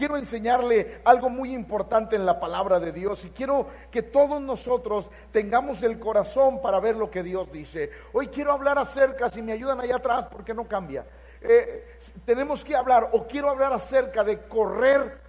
quiero 0.00 0.16
enseñarle 0.16 1.02
algo 1.04 1.28
muy 1.28 1.52
importante 1.52 2.16
en 2.16 2.24
la 2.24 2.40
palabra 2.40 2.80
de 2.80 2.90
Dios 2.90 3.22
y 3.26 3.30
quiero 3.32 3.66
que 3.90 4.00
todos 4.00 4.40
nosotros 4.40 5.10
tengamos 5.30 5.82
el 5.82 5.98
corazón 5.98 6.62
para 6.62 6.80
ver 6.80 6.96
lo 6.96 7.10
que 7.10 7.22
Dios 7.22 7.52
dice. 7.52 7.90
Hoy 8.14 8.28
quiero 8.28 8.52
hablar 8.52 8.78
acerca, 8.78 9.28
si 9.28 9.42
me 9.42 9.52
ayudan 9.52 9.78
allá 9.78 9.96
atrás, 9.96 10.28
porque 10.32 10.54
no 10.54 10.66
cambia. 10.66 11.04
Eh, 11.42 11.98
tenemos 12.24 12.64
que 12.64 12.74
hablar, 12.74 13.10
o 13.12 13.26
quiero 13.26 13.50
hablar 13.50 13.74
acerca 13.74 14.24
de 14.24 14.38
correr 14.48 15.20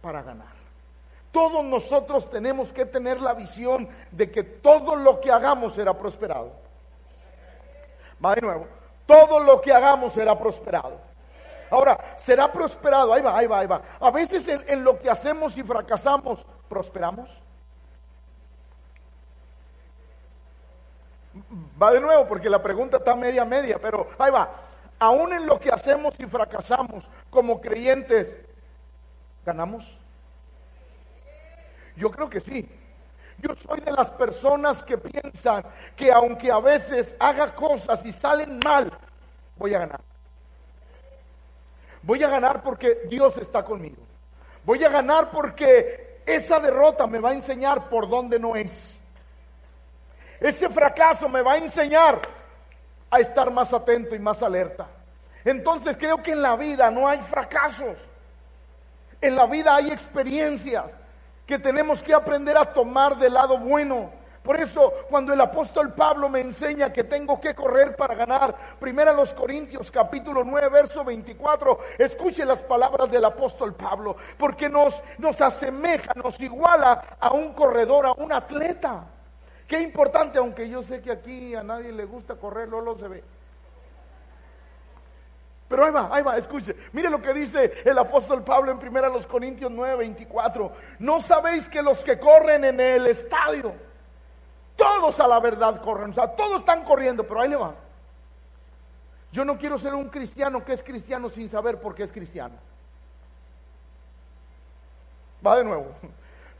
para 0.00 0.22
ganar. 0.22 0.54
Todos 1.30 1.64
nosotros 1.64 2.28
tenemos 2.30 2.72
que 2.72 2.84
tener 2.84 3.20
la 3.20 3.32
visión 3.32 3.88
de 4.10 4.28
que 4.28 4.42
todo 4.42 4.96
lo 4.96 5.20
que 5.20 5.30
hagamos 5.30 5.74
será 5.74 5.96
prosperado. 5.96 6.50
Va 8.24 8.34
de 8.34 8.40
nuevo. 8.40 8.66
Todo 9.06 9.38
lo 9.38 9.60
que 9.60 9.72
hagamos 9.72 10.14
será 10.14 10.36
prosperado. 10.36 11.11
Ahora, 11.72 12.16
será 12.18 12.52
prosperado. 12.52 13.14
Ahí 13.14 13.22
va, 13.22 13.38
ahí 13.38 13.46
va, 13.46 13.60
ahí 13.60 13.66
va. 13.66 13.80
A 13.98 14.10
veces 14.10 14.46
en, 14.46 14.84
lo 14.84 14.98
que 14.98 15.08
hacemos 15.08 15.56
y 15.56 15.62
fracasamos, 15.62 16.44
prosperamos. 16.68 17.30
Va 21.82 21.90
de 21.92 22.00
nuevo 22.00 22.28
porque 22.28 22.50
la 22.50 22.62
pregunta 22.62 22.98
está 22.98 23.16
media 23.16 23.46
media, 23.46 23.78
pero 23.80 24.06
ahí 24.18 24.30
va. 24.30 24.50
Aún 24.98 25.32
en 25.32 25.46
lo 25.46 25.58
que 25.58 25.70
hacemos 25.70 26.12
y 26.18 26.26
fracasamos 26.26 27.08
como 27.30 27.58
creyentes, 27.58 28.28
¿ganamos? 29.46 29.98
Yo 31.96 32.10
creo 32.10 32.28
que 32.28 32.40
sí. 32.40 32.68
Yo 33.38 33.56
soy 33.56 33.80
de 33.80 33.92
las 33.92 34.10
personas 34.10 34.82
que 34.82 34.98
piensan 34.98 35.64
que 35.96 36.12
aunque 36.12 36.52
a 36.52 36.60
veces 36.60 37.16
haga 37.18 37.54
cosas 37.54 38.04
y 38.04 38.12
salen 38.12 38.60
mal, 38.62 38.92
voy 39.56 39.74
a 39.74 39.78
ganar. 39.78 40.11
Voy 42.02 42.22
a 42.22 42.28
ganar 42.28 42.62
porque 42.62 43.02
Dios 43.08 43.36
está 43.38 43.64
conmigo. 43.64 44.02
Voy 44.64 44.82
a 44.84 44.88
ganar 44.88 45.30
porque 45.30 46.22
esa 46.26 46.60
derrota 46.60 47.06
me 47.06 47.18
va 47.18 47.30
a 47.30 47.34
enseñar 47.34 47.88
por 47.88 48.08
dónde 48.08 48.38
no 48.38 48.56
es. 48.56 48.98
Ese 50.40 50.68
fracaso 50.68 51.28
me 51.28 51.42
va 51.42 51.52
a 51.52 51.58
enseñar 51.58 52.20
a 53.10 53.20
estar 53.20 53.50
más 53.52 53.72
atento 53.72 54.14
y 54.14 54.18
más 54.18 54.42
alerta. 54.42 54.88
Entonces 55.44 55.96
creo 55.96 56.22
que 56.22 56.32
en 56.32 56.42
la 56.42 56.56
vida 56.56 56.90
no 56.90 57.06
hay 57.06 57.20
fracasos. 57.20 57.96
En 59.20 59.36
la 59.36 59.46
vida 59.46 59.76
hay 59.76 59.90
experiencias 59.90 60.84
que 61.46 61.58
tenemos 61.58 62.02
que 62.02 62.14
aprender 62.14 62.56
a 62.56 62.64
tomar 62.64 63.18
del 63.18 63.34
lado 63.34 63.58
bueno. 63.58 64.10
Por 64.42 64.58
eso, 64.58 64.92
cuando 65.08 65.32
el 65.32 65.40
apóstol 65.40 65.92
Pablo 65.92 66.28
me 66.28 66.40
enseña 66.40 66.92
que 66.92 67.04
tengo 67.04 67.40
que 67.40 67.54
correr 67.54 67.94
para 67.94 68.16
ganar, 68.16 68.76
primero 68.80 69.14
los 69.14 69.32
Corintios 69.32 69.88
capítulo 69.90 70.42
9, 70.42 70.68
verso 70.68 71.04
24, 71.04 71.78
escuche 71.98 72.44
las 72.44 72.60
palabras 72.62 73.08
del 73.08 73.24
apóstol 73.24 73.74
Pablo, 73.74 74.16
porque 74.36 74.68
nos, 74.68 75.00
nos 75.18 75.40
asemeja, 75.40 76.12
nos 76.16 76.40
iguala 76.40 77.16
a 77.20 77.32
un 77.32 77.52
corredor, 77.52 78.06
a 78.06 78.12
un 78.14 78.32
atleta. 78.32 79.04
Qué 79.68 79.80
importante, 79.80 80.38
aunque 80.38 80.68
yo 80.68 80.82
sé 80.82 81.00
que 81.00 81.12
aquí 81.12 81.54
a 81.54 81.62
nadie 81.62 81.92
le 81.92 82.04
gusta 82.04 82.34
correr, 82.34 82.68
lo 82.68 82.98
se 82.98 83.06
ve. 83.06 83.24
Pero 85.68 85.86
ahí 85.86 85.92
va, 85.92 86.08
ahí 86.12 86.22
va, 86.22 86.36
escuche. 86.36 86.74
Mire 86.92 87.08
lo 87.08 87.22
que 87.22 87.32
dice 87.32 87.72
el 87.84 87.96
apóstol 87.96 88.42
Pablo 88.42 88.72
en 88.72 88.76
1 88.76 89.28
Corintios 89.28 89.70
9, 89.70 89.96
24. 89.96 90.72
No 90.98 91.20
sabéis 91.20 91.68
que 91.68 91.80
los 91.80 92.04
que 92.04 92.18
corren 92.18 92.64
en 92.64 92.78
el 92.78 93.06
estadio, 93.06 93.72
todos 94.82 95.20
a 95.20 95.28
la 95.28 95.38
verdad 95.38 95.80
corren. 95.80 96.10
O 96.10 96.14
sea, 96.14 96.28
todos 96.28 96.60
están 96.60 96.84
corriendo, 96.84 97.24
pero 97.26 97.40
ahí 97.40 97.48
le 97.48 97.56
va. 97.56 97.74
Yo 99.30 99.44
no 99.44 99.56
quiero 99.56 99.78
ser 99.78 99.94
un 99.94 100.08
cristiano 100.08 100.64
que 100.64 100.72
es 100.72 100.82
cristiano 100.82 101.30
sin 101.30 101.48
saber 101.48 101.80
por 101.80 101.94
qué 101.94 102.02
es 102.02 102.12
cristiano. 102.12 102.54
Va 105.44 105.56
de 105.56 105.64
nuevo. 105.64 105.86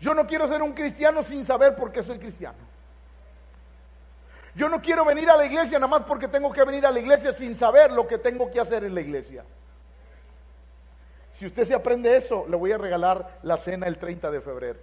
Yo 0.00 0.14
no 0.14 0.26
quiero 0.26 0.48
ser 0.48 0.62
un 0.62 0.72
cristiano 0.72 1.22
sin 1.22 1.44
saber 1.44 1.76
por 1.76 1.92
qué 1.92 2.02
soy 2.02 2.18
cristiano. 2.18 2.58
Yo 4.54 4.68
no 4.68 4.80
quiero 4.82 5.04
venir 5.04 5.30
a 5.30 5.36
la 5.36 5.46
iglesia 5.46 5.78
nada 5.78 5.86
más 5.86 6.02
porque 6.02 6.28
tengo 6.28 6.52
que 6.52 6.64
venir 6.64 6.84
a 6.86 6.90
la 6.90 7.00
iglesia 7.00 7.32
sin 7.32 7.56
saber 7.56 7.92
lo 7.92 8.06
que 8.06 8.18
tengo 8.18 8.50
que 8.50 8.60
hacer 8.60 8.84
en 8.84 8.94
la 8.94 9.00
iglesia. 9.00 9.44
Si 11.32 11.46
usted 11.46 11.64
se 11.64 11.74
aprende 11.74 12.16
eso, 12.16 12.46
le 12.48 12.56
voy 12.56 12.72
a 12.72 12.78
regalar 12.78 13.38
la 13.42 13.56
cena 13.56 13.86
el 13.86 13.98
30 13.98 14.30
de 14.30 14.40
febrero. 14.40 14.80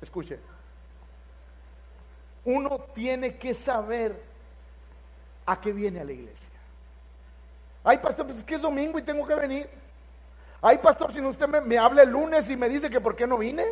Escuche. 0.00 0.38
Uno 2.48 2.78
tiene 2.94 3.36
que 3.36 3.52
saber 3.52 4.24
a 5.44 5.60
qué 5.60 5.70
viene 5.70 6.00
a 6.00 6.04
la 6.04 6.12
iglesia. 6.12 6.48
Ay, 7.84 7.98
pastor, 7.98 8.24
pues 8.24 8.38
es 8.38 8.44
que 8.44 8.54
es 8.54 8.62
domingo 8.62 8.98
y 8.98 9.02
tengo 9.02 9.26
que 9.26 9.34
venir. 9.34 9.68
Ay, 10.62 10.78
pastor, 10.78 11.12
si 11.12 11.20
usted 11.20 11.46
me, 11.46 11.60
me 11.60 11.76
habla 11.76 12.04
el 12.04 12.08
lunes 12.08 12.48
y 12.48 12.56
me 12.56 12.70
dice 12.70 12.88
que 12.88 13.02
por 13.02 13.14
qué 13.16 13.26
no 13.26 13.36
vine. 13.36 13.66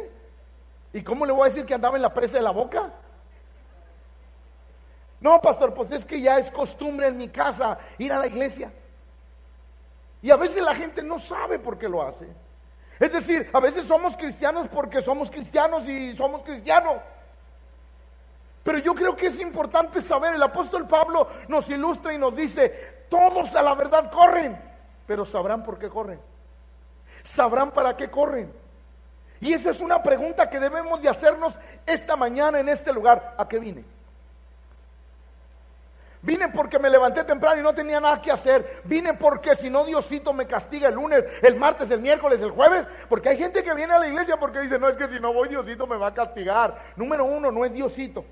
¿Y 0.92 1.00
cómo 1.00 1.24
le 1.24 1.32
voy 1.32 1.40
a 1.40 1.44
decir 1.46 1.64
que 1.64 1.72
andaba 1.72 1.96
en 1.96 2.02
la 2.02 2.12
presa 2.12 2.36
de 2.36 2.42
la 2.42 2.50
boca? 2.50 2.92
No, 5.20 5.40
pastor, 5.40 5.72
pues 5.72 5.90
es 5.90 6.04
que 6.04 6.20
ya 6.20 6.38
es 6.38 6.50
costumbre 6.50 7.06
en 7.06 7.16
mi 7.16 7.28
casa 7.28 7.78
ir 7.96 8.12
a 8.12 8.18
la 8.18 8.26
iglesia. 8.26 8.70
Y 10.20 10.30
a 10.30 10.36
veces 10.36 10.62
la 10.62 10.74
gente 10.74 11.02
no 11.02 11.18
sabe 11.18 11.58
por 11.58 11.78
qué 11.78 11.88
lo 11.88 12.02
hace. 12.02 12.26
Es 13.00 13.14
decir, 13.14 13.48
a 13.54 13.60
veces 13.60 13.86
somos 13.88 14.18
cristianos 14.18 14.68
porque 14.68 15.00
somos 15.00 15.30
cristianos 15.30 15.88
y 15.88 16.14
somos 16.14 16.42
cristianos. 16.42 16.96
Pero 18.66 18.78
yo 18.78 18.96
creo 18.96 19.14
que 19.14 19.28
es 19.28 19.38
importante 19.38 20.02
saber, 20.02 20.34
el 20.34 20.42
apóstol 20.42 20.88
Pablo 20.88 21.28
nos 21.46 21.70
ilustra 21.70 22.12
y 22.12 22.18
nos 22.18 22.34
dice, 22.34 23.04
todos 23.08 23.54
a 23.54 23.62
la 23.62 23.76
verdad 23.76 24.10
corren, 24.10 24.60
pero 25.06 25.24
sabrán 25.24 25.62
por 25.62 25.78
qué 25.78 25.88
corren. 25.88 26.20
Sabrán 27.22 27.70
para 27.70 27.96
qué 27.96 28.10
corren. 28.10 28.52
Y 29.40 29.52
esa 29.52 29.70
es 29.70 29.78
una 29.78 30.02
pregunta 30.02 30.50
que 30.50 30.58
debemos 30.58 31.00
de 31.00 31.08
hacernos 31.08 31.54
esta 31.86 32.16
mañana 32.16 32.58
en 32.58 32.68
este 32.68 32.92
lugar. 32.92 33.36
¿A 33.38 33.46
qué 33.46 33.60
vine? 33.60 33.84
Vine 36.22 36.48
porque 36.48 36.80
me 36.80 36.90
levanté 36.90 37.22
temprano 37.22 37.60
y 37.60 37.62
no 37.62 37.72
tenía 37.72 38.00
nada 38.00 38.20
que 38.20 38.32
hacer. 38.32 38.82
Vine 38.82 39.14
porque 39.14 39.54
si 39.54 39.70
no 39.70 39.84
Diosito 39.84 40.32
me 40.32 40.48
castiga 40.48 40.88
el 40.88 40.96
lunes, 40.96 41.22
el 41.40 41.54
martes, 41.54 41.88
el 41.92 42.00
miércoles, 42.00 42.42
el 42.42 42.50
jueves. 42.50 42.84
Porque 43.08 43.28
hay 43.28 43.38
gente 43.38 43.62
que 43.62 43.74
viene 43.74 43.94
a 43.94 44.00
la 44.00 44.08
iglesia 44.08 44.36
porque 44.38 44.58
dice, 44.58 44.76
no 44.76 44.88
es 44.88 44.96
que 44.96 45.06
si 45.06 45.20
no 45.20 45.32
voy 45.32 45.50
Diosito 45.50 45.86
me 45.86 45.96
va 45.96 46.08
a 46.08 46.14
castigar. 46.14 46.94
Número 46.96 47.24
uno, 47.24 47.52
no 47.52 47.64
es 47.64 47.72
Diosito. 47.72 48.24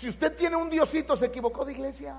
Si 0.00 0.08
usted 0.08 0.34
tiene 0.34 0.56
un 0.56 0.70
Diosito, 0.70 1.14
se 1.14 1.26
equivocó 1.26 1.62
de 1.62 1.72
iglesia. 1.72 2.16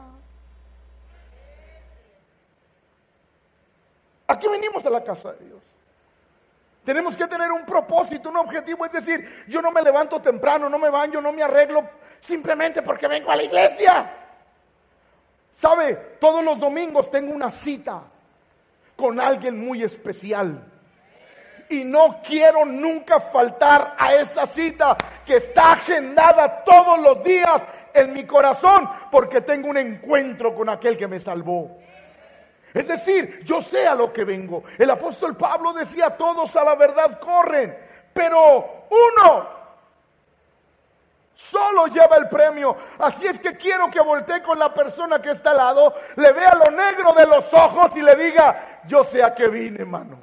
Aquí 4.27 4.47
venimos 4.47 4.85
a 4.85 4.91
la 4.91 5.03
casa 5.03 5.33
de 5.33 5.45
Dios. 5.45 5.59
Tenemos 6.85 7.15
que 7.15 7.25
tener 7.25 7.51
un 7.51 7.65
propósito, 7.65 8.29
un 8.29 8.37
objetivo. 8.37 8.85
Es 8.85 8.91
decir, 8.91 9.45
yo 9.47 9.63
no 9.63 9.71
me 9.71 9.81
levanto 9.81 10.21
temprano, 10.21 10.69
no 10.69 10.77
me 10.77 10.91
baño, 10.91 11.21
no 11.21 11.33
me 11.33 11.41
arreglo 11.41 11.89
simplemente 12.19 12.83
porque 12.83 13.07
vengo 13.07 13.31
a 13.31 13.35
la 13.35 13.43
iglesia. 13.43 14.15
¿Sabe? 15.57 16.17
Todos 16.19 16.43
los 16.43 16.59
domingos 16.59 17.09
tengo 17.09 17.33
una 17.33 17.49
cita 17.49 18.03
con 18.95 19.19
alguien 19.19 19.59
muy 19.59 19.81
especial. 19.81 20.70
Y 21.71 21.83
no 21.83 22.21
quiero 22.21 22.65
nunca 22.65 23.19
faltar 23.19 23.95
a 23.97 24.13
esa 24.13 24.45
cita 24.45 24.95
que 25.25 25.37
está 25.37 25.71
agendada 25.71 26.63
todos 26.63 26.99
los 26.99 27.23
días 27.23 27.61
en 27.93 28.13
mi 28.13 28.25
corazón 28.25 28.89
porque 29.09 29.41
tengo 29.41 29.69
un 29.69 29.77
encuentro 29.77 30.53
con 30.53 30.69
aquel 30.69 30.97
que 30.97 31.07
me 31.07 31.19
salvó. 31.19 31.77
Es 32.73 32.87
decir, 32.87 33.41
yo 33.43 33.61
sé 33.61 33.87
a 33.87 33.95
lo 33.95 34.11
que 34.11 34.23
vengo. 34.23 34.63
El 34.77 34.89
apóstol 34.89 35.35
Pablo 35.35 35.73
decía, 35.73 36.09
todos 36.11 36.55
a 36.55 36.63
la 36.63 36.75
verdad 36.75 37.19
corren, 37.19 37.77
pero 38.13 38.87
uno 38.89 39.61
Solo 41.33 41.87
lleva 41.87 42.17
el 42.17 42.29
premio. 42.29 42.75
Así 42.99 43.25
es 43.25 43.39
que 43.39 43.57
quiero 43.57 43.89
que 43.89 43.99
voltee 43.99 44.43
con 44.43 44.59
la 44.59 44.71
persona 44.73 45.19
que 45.21 45.31
está 45.31 45.51
al 45.51 45.57
lado, 45.57 45.95
le 46.17 46.31
vea 46.33 46.53
lo 46.53 46.69
negro 46.69 47.13
de 47.13 47.25
los 47.25 47.51
ojos 47.53 47.91
y 47.95 48.01
le 48.01 48.15
diga, 48.15 48.81
yo 48.85 49.03
sé 49.03 49.23
a 49.23 49.33
qué 49.33 49.47
vine, 49.47 49.79
hermano. 49.81 50.19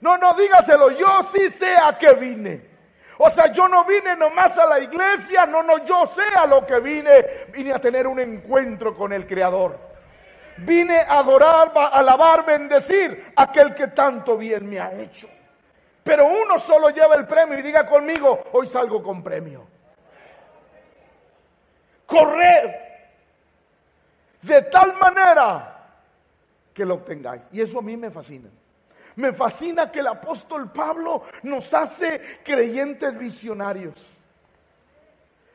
No, 0.00 0.18
no, 0.18 0.34
dígaselo, 0.34 0.90
yo 0.90 1.22
sí 1.32 1.48
sé 1.48 1.76
a 1.76 1.96
qué 1.98 2.12
vine. 2.14 2.74
O 3.18 3.30
sea, 3.30 3.46
yo 3.52 3.68
no 3.68 3.84
vine 3.84 4.16
nomás 4.16 4.56
a 4.58 4.66
la 4.66 4.80
iglesia, 4.80 5.46
no, 5.46 5.62
no, 5.62 5.84
yo 5.84 6.06
sé 6.06 6.22
a 6.36 6.46
lo 6.46 6.66
que 6.66 6.80
vine. 6.80 7.46
Vine 7.52 7.72
a 7.72 7.78
tener 7.78 8.06
un 8.06 8.18
encuentro 8.18 8.96
con 8.96 9.12
el 9.12 9.26
Creador. 9.26 9.78
Vine 10.58 10.98
a 11.00 11.18
adorar, 11.18 11.72
a 11.74 11.86
alabar, 11.86 12.44
bendecir 12.44 13.32
a 13.36 13.44
aquel 13.44 13.74
que 13.74 13.88
tanto 13.88 14.36
bien 14.36 14.68
me 14.68 14.80
ha 14.80 14.92
hecho. 14.92 15.28
Pero 16.02 16.26
uno 16.26 16.58
solo 16.58 16.90
lleva 16.90 17.14
el 17.14 17.26
premio 17.26 17.58
y 17.58 17.62
diga 17.62 17.86
conmigo, 17.86 18.44
hoy 18.52 18.66
salgo 18.66 19.02
con 19.02 19.22
premio. 19.22 19.66
Corred 22.06 22.70
de 24.42 24.62
tal 24.62 24.94
manera 24.98 25.70
que 26.74 26.84
lo 26.84 26.94
obtengáis. 26.94 27.42
Y 27.52 27.62
eso 27.62 27.78
a 27.78 27.82
mí 27.82 27.96
me 27.96 28.10
fascina. 28.10 28.50
Me 29.16 29.32
fascina 29.32 29.90
que 29.90 30.00
el 30.00 30.08
apóstol 30.08 30.72
Pablo 30.72 31.22
nos 31.42 31.72
hace 31.72 32.40
creyentes 32.44 33.16
visionarios. 33.16 33.94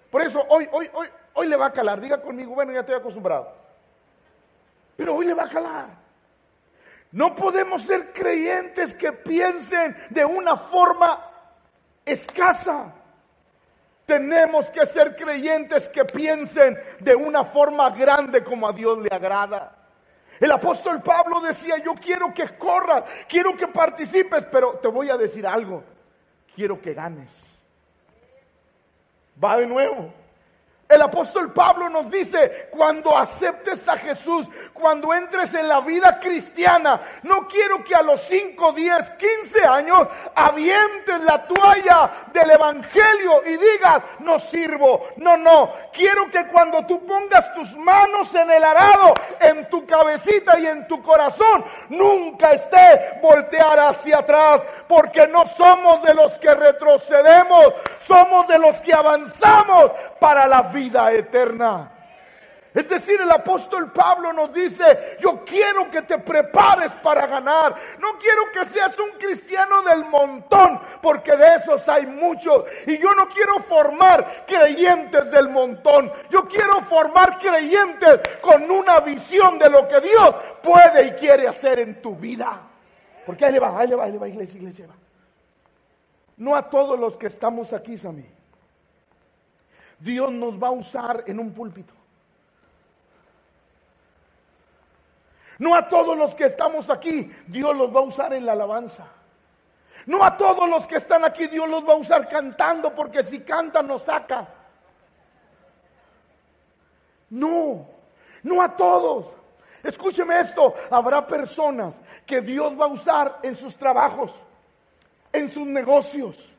Por 0.10 0.22
eso 0.22 0.44
hoy, 0.50 0.68
hoy, 0.72 0.90
hoy, 0.94 1.08
hoy 1.34 1.48
le 1.48 1.56
va 1.56 1.68
a 1.68 1.74
calar. 1.74 2.00
Diga 2.00 2.22
conmigo, 2.22 2.56
bueno, 2.56 2.72
ya 2.72 2.80
estoy 2.80 2.96
acostumbrado. 2.96 3.54
Pero 4.96 5.16
hoy 5.16 5.26
le 5.26 5.34
va 5.34 5.44
a 5.44 5.50
calar. 5.50 5.90
No 7.12 7.36
podemos 7.36 7.82
ser 7.84 8.14
creyentes 8.14 8.94
que 8.96 9.12
piensen 9.12 9.96
de 10.10 10.26
una 10.26 10.56
forma 10.56 11.26
escasa. 12.06 12.94
Tenemos 14.06 14.70
que 14.70 14.86
ser 14.86 15.16
creyentes 15.16 15.90
que 15.90 16.06
piensen 16.06 16.78
de 17.00 17.16
una 17.16 17.44
forma 17.44 17.90
grande 17.92 18.44
como 18.44 18.68
a 18.68 18.74
Dios 18.74 19.00
le 19.00 19.10
agrada. 19.12 19.79
El 20.40 20.52
apóstol 20.52 21.02
Pablo 21.02 21.42
decía, 21.42 21.76
yo 21.84 21.96
quiero 21.96 22.34
que 22.34 22.48
corras, 22.58 23.04
quiero 23.28 23.56
que 23.58 23.68
participes, 23.68 24.46
pero 24.52 24.74
te 24.74 24.88
voy 24.88 25.10
a 25.10 25.18
decir 25.18 25.46
algo, 25.46 25.84
quiero 26.56 26.82
que 26.82 26.94
ganes. 26.94 27.30
Va 29.44 29.58
de 29.58 29.68
nuevo. 29.68 30.14
El 30.90 31.04
apóstol 31.04 31.54
Pablo 31.54 31.88
nos 31.88 32.10
dice, 32.10 32.68
cuando 32.72 33.16
aceptes 33.16 33.88
a 33.88 33.96
Jesús, 33.96 34.48
cuando 34.74 35.14
entres 35.14 35.54
en 35.54 35.68
la 35.68 35.82
vida 35.82 36.20
cristiana, 36.20 37.00
no 37.22 37.48
quiero 37.48 37.84
que 37.84 37.94
a 37.94 38.02
los 38.02 38.20
5, 38.22 38.72
10, 38.72 39.12
15 39.12 39.68
años 39.68 40.08
avientes 40.34 41.22
la 41.22 41.46
toalla 41.46 42.12
del 42.34 42.50
Evangelio 42.50 43.44
y 43.46 43.52
digas, 43.52 44.02
no 44.22 44.40
sirvo. 44.40 45.10
No, 45.18 45.38
no. 45.38 45.72
Quiero 45.94 46.28
que 46.32 46.48
cuando 46.48 46.84
tú 46.88 47.06
pongas 47.06 47.54
tus 47.54 47.78
manos 47.78 48.34
en 48.34 48.50
el 48.50 48.64
arado, 48.64 49.14
en 49.42 49.70
tu 49.70 49.86
cabecita 49.86 50.58
y 50.58 50.66
en 50.66 50.88
tu 50.88 51.04
corazón, 51.04 51.66
nunca 51.90 52.54
esté 52.54 53.20
voltear 53.22 53.80
hacia 53.80 54.18
atrás, 54.18 54.62
porque 54.88 55.28
no 55.28 55.46
somos 55.46 56.02
de 56.02 56.16
los 56.16 56.36
que 56.40 56.52
retrocedemos, 56.52 57.76
somos 58.08 58.48
de 58.48 58.58
los 58.58 58.82
que 58.82 58.92
avanzamos 58.92 59.92
para 60.20 60.48
la 60.48 60.64
vida 60.64 60.79
vida 60.80 61.12
eterna. 61.12 61.92
Es 62.72 62.88
decir, 62.88 63.20
el 63.20 63.32
apóstol 63.32 63.92
Pablo 63.92 64.32
nos 64.32 64.54
dice, 64.54 65.18
yo 65.20 65.44
quiero 65.44 65.90
que 65.90 66.04
te 66.04 66.20
prepares 66.20 66.92
para 67.04 67.26
ganar. 67.26 67.76
No 68.00 68.20
quiero 68.20 68.44
que 68.54 68.72
seas 68.72 68.98
un 69.00 69.18
cristiano 69.18 69.82
del 69.82 70.06
montón, 70.06 70.80
porque 71.02 71.36
de 71.36 71.56
esos 71.56 71.90
hay 71.90 72.06
muchos. 72.06 72.66
Y 72.86 73.00
yo 73.00 73.10
no 73.16 73.28
quiero 73.30 73.60
formar 73.62 74.46
creyentes 74.46 75.32
del 75.32 75.50
montón. 75.50 76.12
Yo 76.30 76.48
quiero 76.48 76.82
formar 76.84 77.40
creyentes 77.40 78.20
con 78.40 78.70
una 78.70 79.00
visión 79.00 79.58
de 79.58 79.70
lo 79.70 79.88
que 79.88 80.00
Dios 80.02 80.36
puede 80.62 81.08
y 81.08 81.12
quiere 81.12 81.48
hacer 81.48 81.80
en 81.80 82.02
tu 82.02 82.16
vida. 82.16 82.62
Porque 83.26 83.46
ahí 83.46 83.54
le 83.54 83.60
va, 83.60 83.80
ahí 83.80 83.88
le 83.88 83.96
va, 83.96 84.04
ahí 84.06 84.12
le 84.12 84.20
va, 84.20 84.28
iglesia, 84.28 84.58
iglesia. 84.58 84.88
Va. 84.88 84.96
No 86.38 86.56
a 86.56 86.70
todos 86.70 87.00
los 87.00 87.18
que 87.18 87.28
estamos 87.28 87.74
aquí, 87.74 87.98
Samí 87.98 88.39
Dios 90.00 90.32
nos 90.32 90.62
va 90.62 90.70
a 90.70 90.72
usar 90.72 91.24
en 91.28 91.40
un 91.40 91.54
púlpito. 91.54 91.94
No 95.60 95.76
a 95.76 95.90
todos 95.90 96.18
los 96.18 96.34
que 96.36 96.46
estamos 96.46 96.90
aquí, 96.90 97.30
Dios 97.48 97.76
los 97.76 97.94
va 97.94 98.00
a 98.00 98.04
usar 98.04 98.34
en 98.34 98.46
la 98.46 98.54
alabanza. 98.54 99.06
No 100.06 100.24
a 100.24 100.38
todos 100.38 100.70
los 100.70 100.88
que 100.88 100.98
están 100.98 101.26
aquí, 101.26 101.48
Dios 101.48 101.68
los 101.68 101.88
va 101.88 101.94
a 101.94 101.98
usar 101.98 102.30
cantando, 102.30 102.96
porque 102.96 103.24
si 103.24 103.42
cantan 103.42 103.88
nos 103.88 104.04
saca. 104.04 104.48
No, 107.30 107.86
no 108.44 108.62
a 108.62 108.76
todos. 108.76 109.28
Escúcheme 109.84 110.40
esto, 110.40 110.74
habrá 110.90 111.28
personas 111.28 111.96
que 112.26 112.42
Dios 112.42 112.80
va 112.80 112.86
a 112.86 112.90
usar 112.90 113.40
en 113.44 113.56
sus 113.56 113.76
trabajos, 113.76 114.34
en 115.32 115.50
sus 115.50 115.68
negocios, 115.68 116.50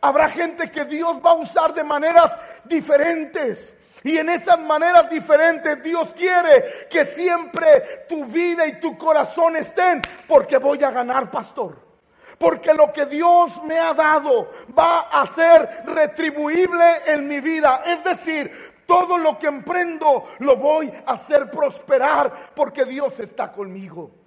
Habrá 0.00 0.28
gente 0.28 0.70
que 0.70 0.84
Dios 0.84 1.18
va 1.24 1.30
a 1.30 1.34
usar 1.34 1.74
de 1.74 1.82
maneras 1.82 2.32
diferentes. 2.64 3.74
Y 4.04 4.16
en 4.16 4.28
esas 4.28 4.60
maneras 4.60 5.10
diferentes 5.10 5.82
Dios 5.82 6.14
quiere 6.14 6.88
que 6.88 7.04
siempre 7.04 8.06
tu 8.08 8.24
vida 8.24 8.66
y 8.66 8.78
tu 8.78 8.96
corazón 8.96 9.56
estén 9.56 10.00
porque 10.26 10.58
voy 10.58 10.82
a 10.84 10.90
ganar, 10.90 11.30
pastor. 11.30 11.86
Porque 12.38 12.72
lo 12.72 12.92
que 12.92 13.06
Dios 13.06 13.62
me 13.64 13.78
ha 13.78 13.92
dado 13.94 14.52
va 14.78 15.08
a 15.10 15.26
ser 15.26 15.82
retribuible 15.86 16.84
en 17.06 17.26
mi 17.26 17.40
vida. 17.40 17.82
Es 17.84 18.04
decir, 18.04 18.84
todo 18.86 19.18
lo 19.18 19.38
que 19.38 19.48
emprendo 19.48 20.28
lo 20.38 20.56
voy 20.56 20.92
a 21.04 21.12
hacer 21.12 21.50
prosperar 21.50 22.52
porque 22.54 22.84
Dios 22.84 23.18
está 23.18 23.50
conmigo 23.50 24.17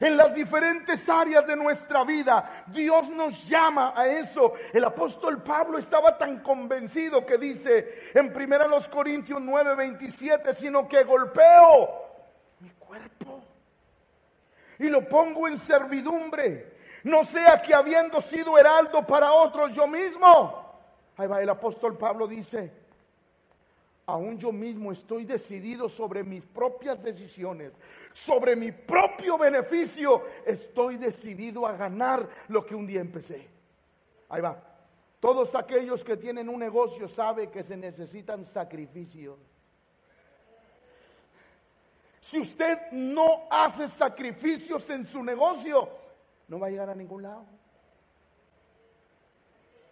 en 0.00 0.16
las 0.16 0.34
diferentes 0.34 1.08
áreas 1.08 1.46
de 1.46 1.56
nuestra 1.56 2.04
vida. 2.04 2.64
Dios 2.68 3.08
nos 3.10 3.48
llama 3.48 3.92
a 3.96 4.06
eso. 4.06 4.54
El 4.72 4.84
apóstol 4.84 5.42
Pablo 5.42 5.78
estaba 5.78 6.16
tan 6.16 6.40
convencido 6.40 7.24
que 7.24 7.38
dice 7.38 8.10
en 8.14 8.34
1 8.34 8.58
Corintios 8.90 9.40
9, 9.40 9.74
27, 9.74 10.54
sino 10.54 10.88
que 10.88 11.04
golpeo 11.04 12.06
mi 12.60 12.70
cuerpo 12.70 13.42
y 14.78 14.88
lo 14.88 15.06
pongo 15.08 15.48
en 15.48 15.58
servidumbre. 15.58 16.74
No 17.04 17.24
sea 17.24 17.62
que 17.62 17.74
habiendo 17.74 18.20
sido 18.20 18.58
heraldo 18.58 19.06
para 19.06 19.32
otros 19.32 19.72
yo 19.74 19.86
mismo. 19.86 20.64
Ahí 21.16 21.26
va, 21.26 21.40
el 21.40 21.48
apóstol 21.48 21.96
Pablo 21.96 22.26
dice, 22.26 22.72
aún 24.06 24.38
yo 24.38 24.52
mismo 24.52 24.92
estoy 24.92 25.24
decidido 25.24 25.88
sobre 25.88 26.22
mis 26.24 26.44
propias 26.44 27.02
decisiones, 27.02 27.72
sobre 28.16 28.56
mi 28.56 28.72
propio 28.72 29.36
beneficio, 29.36 30.24
estoy 30.46 30.96
decidido 30.96 31.66
a 31.66 31.76
ganar 31.76 32.26
lo 32.48 32.64
que 32.64 32.74
un 32.74 32.86
día 32.86 33.02
empecé. 33.02 33.46
Ahí 34.30 34.40
va. 34.40 34.58
Todos 35.20 35.54
aquellos 35.54 36.02
que 36.02 36.16
tienen 36.16 36.48
un 36.48 36.58
negocio 36.58 37.08
saben 37.08 37.50
que 37.50 37.62
se 37.62 37.76
necesitan 37.76 38.46
sacrificios. 38.46 39.38
Si 42.20 42.40
usted 42.40 42.90
no 42.92 43.46
hace 43.50 43.88
sacrificios 43.90 44.88
en 44.88 45.06
su 45.06 45.22
negocio, 45.22 45.88
no 46.48 46.58
va 46.58 46.68
a 46.68 46.70
llegar 46.70 46.88
a 46.88 46.94
ningún 46.94 47.22
lado. 47.22 47.44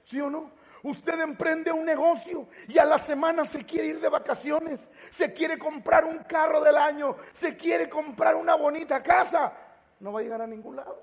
¿Sí 0.06 0.18
o 0.20 0.30
no? 0.30 0.50
Usted 0.84 1.18
emprende 1.18 1.72
un 1.72 1.86
negocio 1.86 2.46
y 2.68 2.76
a 2.76 2.84
la 2.84 2.98
semana 2.98 3.46
se 3.46 3.64
quiere 3.64 3.86
ir 3.86 4.00
de 4.00 4.10
vacaciones, 4.10 4.86
se 5.10 5.32
quiere 5.32 5.58
comprar 5.58 6.04
un 6.04 6.18
carro 6.18 6.60
del 6.60 6.76
año, 6.76 7.16
se 7.32 7.56
quiere 7.56 7.88
comprar 7.88 8.36
una 8.36 8.54
bonita 8.54 9.02
casa. 9.02 9.50
No 10.00 10.12
va 10.12 10.20
a 10.20 10.22
llegar 10.22 10.42
a 10.42 10.46
ningún 10.46 10.76
lado. 10.76 11.02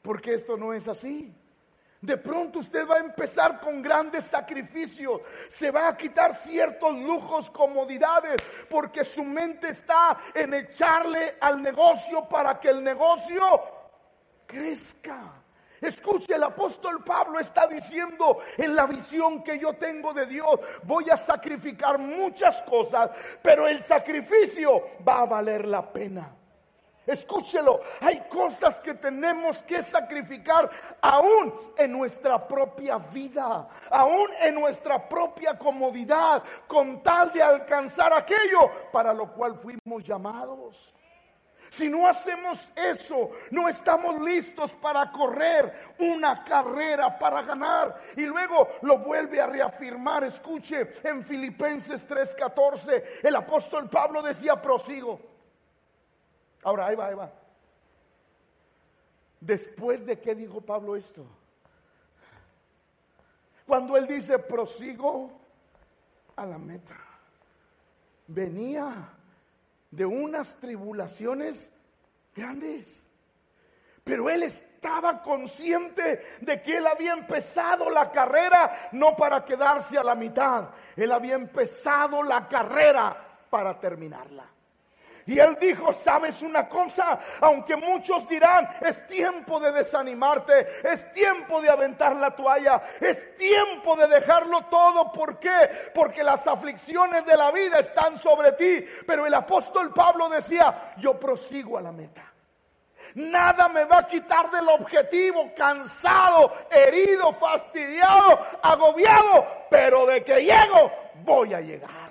Porque 0.00 0.32
esto 0.32 0.56
no 0.56 0.72
es 0.72 0.88
así. 0.88 1.34
De 2.00 2.16
pronto 2.16 2.60
usted 2.60 2.88
va 2.88 2.96
a 2.96 3.00
empezar 3.00 3.60
con 3.60 3.82
grandes 3.82 4.24
sacrificios, 4.24 5.20
se 5.50 5.70
va 5.70 5.88
a 5.88 5.96
quitar 5.96 6.34
ciertos 6.34 6.94
lujos, 6.94 7.50
comodidades, 7.50 8.36
porque 8.70 9.04
su 9.04 9.22
mente 9.22 9.68
está 9.68 10.18
en 10.32 10.54
echarle 10.54 11.36
al 11.42 11.60
negocio 11.60 12.26
para 12.26 12.58
que 12.58 12.70
el 12.70 12.82
negocio 12.82 13.44
crezca. 14.46 15.43
Escuche, 15.84 16.34
el 16.34 16.42
apóstol 16.42 17.04
Pablo 17.04 17.38
está 17.38 17.66
diciendo 17.66 18.38
en 18.56 18.74
la 18.74 18.86
visión 18.86 19.42
que 19.42 19.58
yo 19.58 19.74
tengo 19.74 20.12
de 20.12 20.26
Dios, 20.26 20.60
voy 20.84 21.10
a 21.10 21.16
sacrificar 21.16 21.98
muchas 21.98 22.62
cosas, 22.62 23.10
pero 23.42 23.68
el 23.68 23.82
sacrificio 23.82 24.82
va 25.06 25.20
a 25.20 25.26
valer 25.26 25.66
la 25.66 25.92
pena. 25.92 26.34
Escúchelo, 27.06 27.82
hay 28.00 28.26
cosas 28.30 28.80
que 28.80 28.94
tenemos 28.94 29.62
que 29.64 29.82
sacrificar 29.82 30.70
aún 31.02 31.52
en 31.76 31.92
nuestra 31.92 32.48
propia 32.48 32.96
vida, 32.96 33.68
aún 33.90 34.28
en 34.40 34.54
nuestra 34.54 35.06
propia 35.06 35.58
comodidad, 35.58 36.42
con 36.66 37.02
tal 37.02 37.30
de 37.30 37.42
alcanzar 37.42 38.10
aquello 38.14 38.90
para 38.90 39.12
lo 39.12 39.30
cual 39.34 39.58
fuimos 39.58 40.02
llamados. 40.02 40.94
Si 41.74 41.88
no 41.88 42.06
hacemos 42.06 42.68
eso, 42.76 43.32
no 43.50 43.68
estamos 43.68 44.20
listos 44.20 44.70
para 44.74 45.10
correr 45.10 45.94
una 45.98 46.44
carrera, 46.44 47.18
para 47.18 47.42
ganar. 47.42 48.00
Y 48.16 48.26
luego 48.26 48.68
lo 48.82 48.98
vuelve 48.98 49.40
a 49.40 49.48
reafirmar. 49.48 50.22
Escuche, 50.22 50.94
en 51.02 51.24
Filipenses 51.24 52.08
3:14, 52.08 53.20
el 53.24 53.34
apóstol 53.34 53.90
Pablo 53.90 54.22
decía, 54.22 54.62
prosigo. 54.62 55.20
Ahora, 56.62 56.86
ahí 56.86 56.94
va, 56.94 57.06
ahí 57.06 57.14
va. 57.14 57.32
Después 59.40 60.06
de 60.06 60.20
qué 60.20 60.36
dijo 60.36 60.60
Pablo 60.60 60.94
esto? 60.94 61.26
Cuando 63.66 63.96
él 63.96 64.06
dice, 64.06 64.38
prosigo 64.38 65.32
a 66.36 66.46
la 66.46 66.56
meta. 66.56 66.96
Venía 68.28 69.08
de 69.94 70.04
unas 70.04 70.56
tribulaciones 70.56 71.70
grandes. 72.34 73.00
Pero 74.02 74.28
él 74.28 74.42
estaba 74.42 75.22
consciente 75.22 76.22
de 76.40 76.62
que 76.62 76.76
él 76.76 76.86
había 76.86 77.12
empezado 77.12 77.88
la 77.90 78.10
carrera 78.10 78.90
no 78.92 79.16
para 79.16 79.44
quedarse 79.44 79.96
a 79.96 80.04
la 80.04 80.14
mitad, 80.14 80.70
él 80.96 81.10
había 81.12 81.34
empezado 81.34 82.22
la 82.22 82.48
carrera 82.48 83.16
para 83.48 83.78
terminarla. 83.78 84.53
Y 85.26 85.38
él 85.38 85.56
dijo, 85.58 85.92
sabes 85.92 86.42
una 86.42 86.68
cosa, 86.68 87.18
aunque 87.40 87.76
muchos 87.76 88.28
dirán, 88.28 88.68
es 88.82 89.06
tiempo 89.06 89.58
de 89.58 89.72
desanimarte, 89.72 90.82
es 90.82 91.10
tiempo 91.12 91.62
de 91.62 91.70
aventar 91.70 92.14
la 92.16 92.30
toalla, 92.32 92.82
es 93.00 93.34
tiempo 93.34 93.96
de 93.96 94.06
dejarlo 94.06 94.62
todo. 94.66 95.10
¿Por 95.12 95.38
qué? 95.38 95.90
Porque 95.94 96.22
las 96.22 96.46
aflicciones 96.46 97.24
de 97.24 97.36
la 97.36 97.50
vida 97.52 97.78
están 97.78 98.18
sobre 98.18 98.52
ti. 98.52 98.84
Pero 99.06 99.24
el 99.24 99.32
apóstol 99.32 99.92
Pablo 99.94 100.28
decía, 100.28 100.92
yo 100.98 101.18
prosigo 101.18 101.78
a 101.78 101.82
la 101.82 101.92
meta. 101.92 102.22
Nada 103.14 103.68
me 103.68 103.84
va 103.84 103.98
a 103.98 104.08
quitar 104.08 104.50
del 104.50 104.68
objetivo, 104.68 105.52
cansado, 105.56 106.52
herido, 106.68 107.32
fastidiado, 107.32 108.40
agobiado, 108.60 109.46
pero 109.70 110.04
de 110.04 110.24
que 110.24 110.44
llego, 110.44 110.90
voy 111.22 111.54
a 111.54 111.60
llegar. 111.60 112.03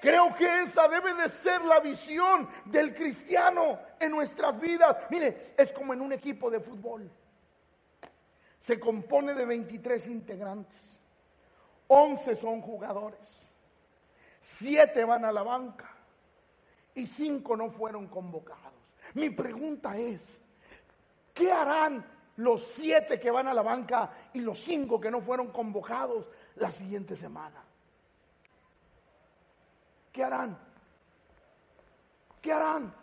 Creo 0.00 0.34
que 0.34 0.62
esa 0.62 0.88
debe 0.88 1.12
de 1.14 1.28
ser 1.28 1.60
la 1.62 1.80
visión 1.80 2.48
del 2.64 2.94
cristiano 2.94 3.78
en 3.98 4.10
nuestras 4.10 4.58
vidas. 4.58 4.96
Mire, 5.10 5.54
es 5.58 5.72
como 5.72 5.92
en 5.92 6.00
un 6.00 6.12
equipo 6.12 6.50
de 6.50 6.60
fútbol. 6.60 7.10
Se 8.60 8.80
compone 8.80 9.34
de 9.34 9.44
23 9.44 10.06
integrantes. 10.08 10.80
11 11.88 12.36
son 12.36 12.62
jugadores. 12.62 13.50
7 14.40 15.04
van 15.04 15.24
a 15.24 15.32
la 15.32 15.42
banca 15.42 15.94
y 16.94 17.06
5 17.06 17.56
no 17.56 17.68
fueron 17.68 18.06
convocados. 18.06 18.72
Mi 19.14 19.28
pregunta 19.30 19.98
es, 19.98 20.40
¿qué 21.34 21.52
harán 21.52 22.06
los 22.36 22.64
7 22.68 23.20
que 23.20 23.30
van 23.30 23.48
a 23.48 23.54
la 23.54 23.62
banca 23.62 24.10
y 24.32 24.40
los 24.40 24.58
5 24.60 24.98
que 24.98 25.10
no 25.10 25.20
fueron 25.20 25.50
convocados 25.50 26.30
la 26.56 26.72
siguiente 26.72 27.16
semana? 27.16 27.64
¿Qué 30.12 30.24
harán? 30.24 30.58
¿Qué 32.40 32.52
harán? 32.52 32.94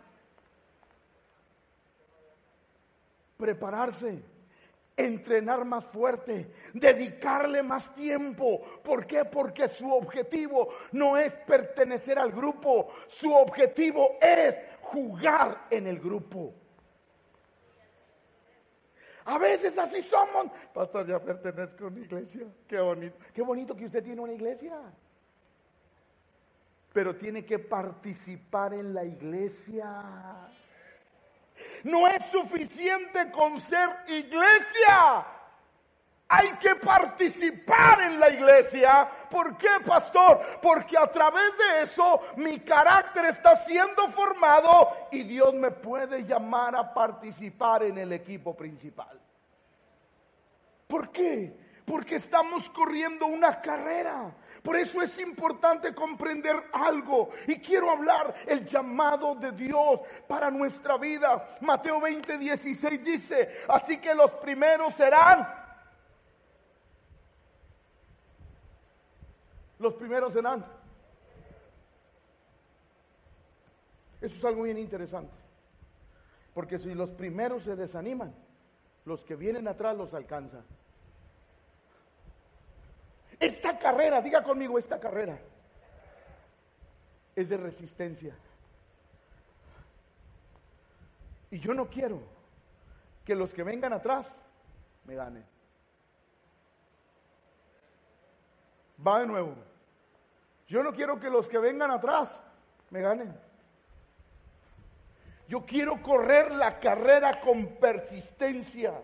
Prepararse, 3.36 4.22
entrenar 4.96 5.64
más 5.64 5.86
fuerte, 5.86 6.52
dedicarle 6.74 7.62
más 7.62 7.94
tiempo. 7.94 8.60
¿Por 8.82 9.06
qué? 9.06 9.24
Porque 9.24 9.68
su 9.68 9.92
objetivo 9.92 10.68
no 10.92 11.16
es 11.16 11.34
pertenecer 11.36 12.18
al 12.18 12.32
grupo, 12.32 12.92
su 13.06 13.32
objetivo 13.32 14.18
es 14.20 14.60
jugar 14.80 15.66
en 15.70 15.86
el 15.86 16.00
grupo. 16.00 16.52
A 19.24 19.38
veces 19.38 19.78
así 19.78 20.02
somos. 20.02 20.46
Pastor, 20.72 21.06
ya 21.06 21.22
pertenezco 21.22 21.84
a 21.84 21.88
una 21.88 22.00
iglesia. 22.00 22.46
Qué 22.66 22.80
bonito. 22.80 23.16
Qué 23.32 23.42
bonito 23.42 23.76
que 23.76 23.84
usted 23.84 24.02
tiene 24.02 24.22
una 24.22 24.32
iglesia 24.32 24.80
pero 26.92 27.16
tiene 27.16 27.44
que 27.44 27.58
participar 27.58 28.74
en 28.74 28.94
la 28.94 29.04
iglesia. 29.04 30.02
No 31.84 32.06
es 32.08 32.24
suficiente 32.26 33.30
con 33.30 33.60
ser 33.60 33.88
iglesia. 34.08 35.26
Hay 36.30 36.50
que 36.60 36.74
participar 36.74 38.02
en 38.02 38.20
la 38.20 38.28
iglesia. 38.28 39.08
¿Por 39.30 39.56
qué, 39.56 39.68
pastor? 39.86 40.40
Porque 40.60 40.98
a 40.98 41.10
través 41.10 41.56
de 41.56 41.82
eso 41.84 42.20
mi 42.36 42.60
carácter 42.60 43.24
está 43.26 43.56
siendo 43.56 44.08
formado 44.08 45.08
y 45.10 45.22
Dios 45.22 45.54
me 45.54 45.70
puede 45.70 46.24
llamar 46.24 46.76
a 46.76 46.92
participar 46.92 47.84
en 47.84 47.96
el 47.96 48.12
equipo 48.12 48.54
principal. 48.54 49.18
¿Por 50.86 51.10
qué? 51.10 51.54
Porque 51.86 52.16
estamos 52.16 52.68
corriendo 52.70 53.26
una 53.26 53.62
carrera. 53.62 54.30
Por 54.62 54.76
eso 54.76 55.02
es 55.02 55.18
importante 55.18 55.94
comprender 55.94 56.56
algo. 56.72 57.30
Y 57.46 57.56
quiero 57.56 57.90
hablar 57.90 58.34
el 58.46 58.66
llamado 58.66 59.34
de 59.34 59.52
Dios 59.52 60.00
para 60.26 60.50
nuestra 60.50 60.96
vida. 60.96 61.56
Mateo 61.60 62.00
20, 62.00 62.38
16 62.38 63.04
dice, 63.04 63.60
así 63.68 63.98
que 63.98 64.14
los 64.14 64.30
primeros 64.32 64.94
serán. 64.94 65.48
Los 69.78 69.94
primeros 69.94 70.32
serán. 70.32 70.64
Eso 74.20 74.36
es 74.36 74.44
algo 74.44 74.62
bien 74.62 74.78
interesante. 74.78 75.32
Porque 76.52 76.78
si 76.78 76.92
los 76.94 77.10
primeros 77.10 77.62
se 77.62 77.76
desaniman, 77.76 78.34
los 79.04 79.24
que 79.24 79.36
vienen 79.36 79.68
atrás 79.68 79.96
los 79.96 80.12
alcanzan. 80.12 80.64
Esta 83.40 83.78
carrera, 83.78 84.20
diga 84.20 84.42
conmigo, 84.42 84.78
esta 84.78 84.98
carrera 84.98 85.38
es 87.36 87.48
de 87.48 87.56
resistencia. 87.56 88.34
Y 91.50 91.60
yo 91.60 91.72
no 91.72 91.88
quiero 91.88 92.20
que 93.24 93.34
los 93.34 93.54
que 93.54 93.62
vengan 93.62 93.92
atrás 93.92 94.36
me 95.04 95.14
ganen. 95.14 95.44
Va 99.06 99.20
de 99.20 99.26
nuevo. 99.26 99.54
Yo 100.66 100.82
no 100.82 100.92
quiero 100.92 101.20
que 101.20 101.30
los 101.30 101.48
que 101.48 101.58
vengan 101.58 101.90
atrás 101.90 102.42
me 102.90 103.00
ganen. 103.00 103.34
Yo 105.46 105.64
quiero 105.64 106.02
correr 106.02 106.52
la 106.52 106.78
carrera 106.78 107.40
con 107.40 107.76
persistencia. 107.76 109.00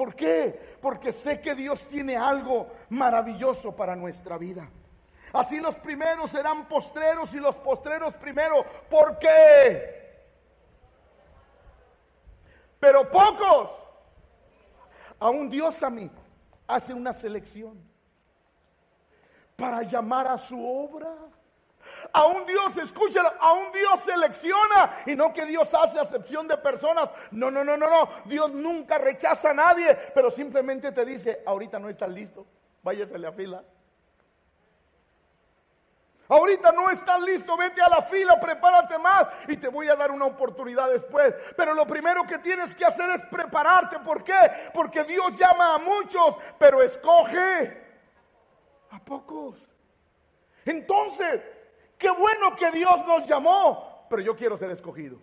¿Por 0.00 0.14
qué? 0.14 0.78
Porque 0.80 1.12
sé 1.12 1.42
que 1.42 1.54
Dios 1.54 1.86
tiene 1.88 2.16
algo 2.16 2.68
maravilloso 2.88 3.76
para 3.76 3.94
nuestra 3.94 4.38
vida. 4.38 4.66
Así 5.30 5.60
los 5.60 5.74
primeros 5.74 6.30
serán 6.30 6.66
postreros 6.66 7.34
y 7.34 7.36
los 7.36 7.54
postreros 7.56 8.14
primero. 8.14 8.64
¿Por 8.88 9.18
qué? 9.18 10.24
Pero 12.80 13.10
pocos. 13.10 13.72
Aún 15.18 15.50
Dios 15.50 15.82
a 15.82 15.90
mí 15.90 16.10
hace 16.66 16.94
una 16.94 17.12
selección 17.12 17.78
para 19.54 19.82
llamar 19.82 20.28
a 20.28 20.38
su 20.38 20.66
obra. 20.66 21.14
A 22.12 22.26
un 22.26 22.46
Dios, 22.46 22.76
escúchalo, 22.76 23.32
a 23.40 23.52
un 23.52 23.72
Dios 23.72 24.00
selecciona 24.04 25.02
y 25.06 25.16
no 25.16 25.32
que 25.32 25.44
Dios 25.44 25.72
hace 25.74 25.98
acepción 25.98 26.48
de 26.48 26.56
personas. 26.56 27.10
No, 27.30 27.50
no, 27.50 27.64
no, 27.64 27.76
no, 27.76 27.88
no. 27.88 28.08
Dios 28.24 28.50
nunca 28.50 28.98
rechaza 28.98 29.50
a 29.50 29.54
nadie, 29.54 29.94
pero 30.14 30.30
simplemente 30.30 30.92
te 30.92 31.04
dice, 31.04 31.42
ahorita 31.46 31.78
no 31.78 31.88
estás 31.88 32.10
listo, 32.10 32.46
váyase 32.82 33.14
a 33.14 33.18
la 33.18 33.32
fila. 33.32 33.62
Ahorita 36.30 36.70
no 36.70 36.88
estás 36.90 37.20
listo, 37.22 37.56
vete 37.56 37.82
a 37.82 37.88
la 37.88 38.02
fila, 38.02 38.38
prepárate 38.38 38.96
más 38.98 39.26
y 39.48 39.56
te 39.56 39.66
voy 39.66 39.88
a 39.88 39.96
dar 39.96 40.12
una 40.12 40.26
oportunidad 40.26 40.88
después. 40.88 41.34
Pero 41.56 41.74
lo 41.74 41.84
primero 41.88 42.24
que 42.24 42.38
tienes 42.38 42.72
que 42.76 42.84
hacer 42.84 43.10
es 43.10 43.22
prepararte. 43.26 43.98
¿Por 43.98 44.22
qué? 44.22 44.70
Porque 44.72 45.02
Dios 45.02 45.36
llama 45.36 45.74
a 45.74 45.78
muchos, 45.78 46.36
pero 46.56 46.82
escoge 46.82 47.84
a 48.90 49.00
pocos. 49.00 49.56
Entonces, 50.64 51.40
Qué 52.00 52.10
bueno 52.10 52.56
que 52.56 52.70
Dios 52.70 53.06
nos 53.06 53.26
llamó, 53.26 54.06
pero 54.08 54.22
yo 54.22 54.34
quiero 54.34 54.56
ser 54.56 54.70
escogido. 54.70 55.18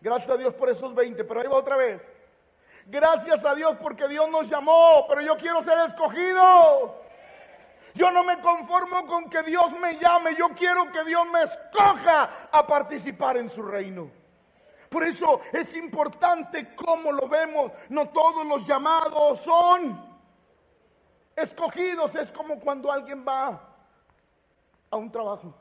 Gracias 0.00 0.28
a 0.28 0.36
Dios 0.36 0.52
por 0.54 0.68
esos 0.68 0.92
20, 0.92 1.22
pero 1.22 1.40
ahí 1.40 1.46
va 1.46 1.54
otra 1.54 1.76
vez. 1.76 2.02
Gracias 2.86 3.44
a 3.44 3.54
Dios 3.54 3.76
porque 3.80 4.08
Dios 4.08 4.28
nos 4.28 4.48
llamó, 4.48 5.06
pero 5.08 5.20
yo 5.20 5.36
quiero 5.36 5.62
ser 5.62 5.78
escogido. 5.86 7.00
Yo 7.94 8.10
no 8.10 8.24
me 8.24 8.40
conformo 8.40 9.06
con 9.06 9.30
que 9.30 9.44
Dios 9.44 9.70
me 9.78 9.96
llame, 9.96 10.34
yo 10.34 10.48
quiero 10.48 10.90
que 10.90 11.04
Dios 11.04 11.24
me 11.28 11.42
escoja 11.42 12.48
a 12.50 12.66
participar 12.66 13.36
en 13.36 13.48
su 13.48 13.62
reino. 13.62 14.10
Por 14.90 15.04
eso 15.04 15.42
es 15.52 15.76
importante 15.76 16.74
cómo 16.74 17.12
lo 17.12 17.28
vemos. 17.28 17.70
No 17.88 18.08
todos 18.08 18.44
los 18.44 18.66
llamados 18.66 19.38
son 19.42 20.18
escogidos. 21.36 22.16
Es 22.16 22.32
como 22.32 22.58
cuando 22.58 22.90
alguien 22.90 23.24
va 23.26 23.75
a 24.96 25.00
un 25.00 25.10
trabajo. 25.10 25.54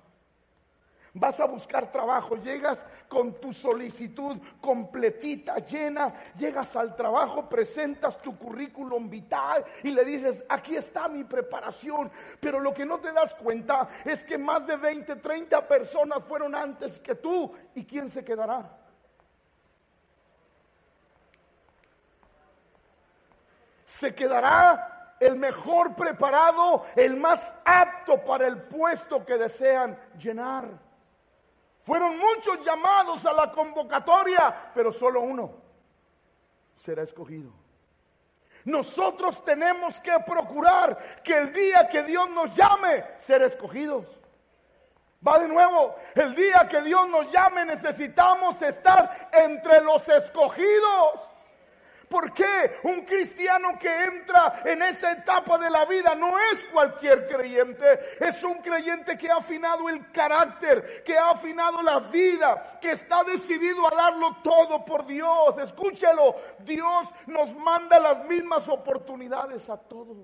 Vas 1.17 1.39
a 1.39 1.45
buscar 1.45 1.93
trabajo, 1.93 2.35
llegas 2.35 2.85
con 3.07 3.39
tu 3.39 3.53
solicitud 3.53 4.37
completita, 4.59 5.59
llena, 5.59 6.13
llegas 6.37 6.75
al 6.75 6.93
trabajo, 6.93 7.47
presentas 7.47 8.21
tu 8.21 8.37
currículum 8.37 9.09
vital 9.09 9.63
y 9.83 9.91
le 9.91 10.03
dices, 10.03 10.43
aquí 10.49 10.75
está 10.75 11.07
mi 11.07 11.23
preparación. 11.23 12.11
Pero 12.41 12.59
lo 12.59 12.73
que 12.73 12.85
no 12.85 12.99
te 12.99 13.13
das 13.13 13.33
cuenta 13.35 13.87
es 14.03 14.25
que 14.25 14.37
más 14.37 14.67
de 14.67 14.75
20, 14.75 15.15
30 15.15 15.65
personas 15.65 16.21
fueron 16.25 16.53
antes 16.53 16.99
que 16.99 17.15
tú. 17.15 17.49
¿Y 17.75 17.85
quién 17.85 18.09
se 18.09 18.25
quedará? 18.25 18.77
Se 23.85 24.13
quedará 24.13 24.94
el 25.25 25.37
mejor 25.37 25.95
preparado, 25.95 26.85
el 26.95 27.17
más 27.17 27.55
apto 27.65 28.23
para 28.23 28.47
el 28.47 28.61
puesto 28.63 29.25
que 29.25 29.37
desean 29.37 29.97
llenar. 30.17 30.67
Fueron 31.81 32.17
muchos 32.17 32.65
llamados 32.65 33.25
a 33.25 33.33
la 33.33 33.51
convocatoria, 33.51 34.71
pero 34.73 34.91
solo 34.91 35.21
uno 35.21 35.51
será 36.83 37.03
escogido. 37.03 37.51
Nosotros 38.65 39.43
tenemos 39.43 39.99
que 40.01 40.17
procurar 40.25 41.21
que 41.23 41.35
el 41.37 41.53
día 41.53 41.87
que 41.87 42.01
Dios 42.03 42.29
nos 42.31 42.55
llame, 42.55 43.03
ser 43.19 43.43
escogidos. 43.43 44.07
Va 45.25 45.39
de 45.39 45.47
nuevo, 45.47 45.95
el 46.15 46.35
día 46.35 46.67
que 46.69 46.81
Dios 46.81 47.07
nos 47.09 47.31
llame 47.31 47.65
necesitamos 47.65 48.61
estar 48.61 49.29
entre 49.31 49.81
los 49.81 50.07
escogidos. 50.09 51.19
¿Por 52.09 52.33
qué? 52.33 52.79
Un 52.83 53.01
cristiano 53.01 53.77
que 53.79 54.03
entra 54.05 54.61
en 54.65 54.81
esa 54.81 55.11
etapa 55.11 55.57
de 55.57 55.69
la 55.69 55.85
vida 55.85 56.15
no 56.15 56.37
es 56.51 56.63
cualquier 56.65 57.27
creyente, 57.27 58.17
es 58.19 58.43
un 58.43 58.55
creyente 58.55 59.17
que 59.17 59.29
ha 59.29 59.37
afinado 59.37 59.89
el 59.89 60.11
carácter, 60.11 61.03
que 61.03 61.17
ha 61.17 61.31
afinado 61.31 61.81
la 61.81 61.99
vida, 61.99 62.79
que 62.81 62.91
está 62.91 63.23
decidido 63.23 63.87
a 63.87 63.95
darlo 63.95 64.37
todo 64.43 64.85
por 64.85 65.05
Dios. 65.05 65.57
Escúchelo, 65.57 66.35
Dios 66.59 67.09
nos 67.27 67.55
manda 67.55 67.99
las 67.99 68.25
mismas 68.25 68.67
oportunidades 68.69 69.69
a 69.69 69.77
todos. 69.77 70.17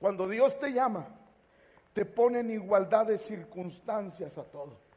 Cuando 0.00 0.28
Dios 0.28 0.58
te 0.58 0.72
llama, 0.72 1.06
te 1.92 2.04
pone 2.04 2.40
en 2.40 2.50
igualdad 2.50 3.06
de 3.06 3.18
circunstancias 3.18 4.36
a 4.36 4.44
todos. 4.44 4.91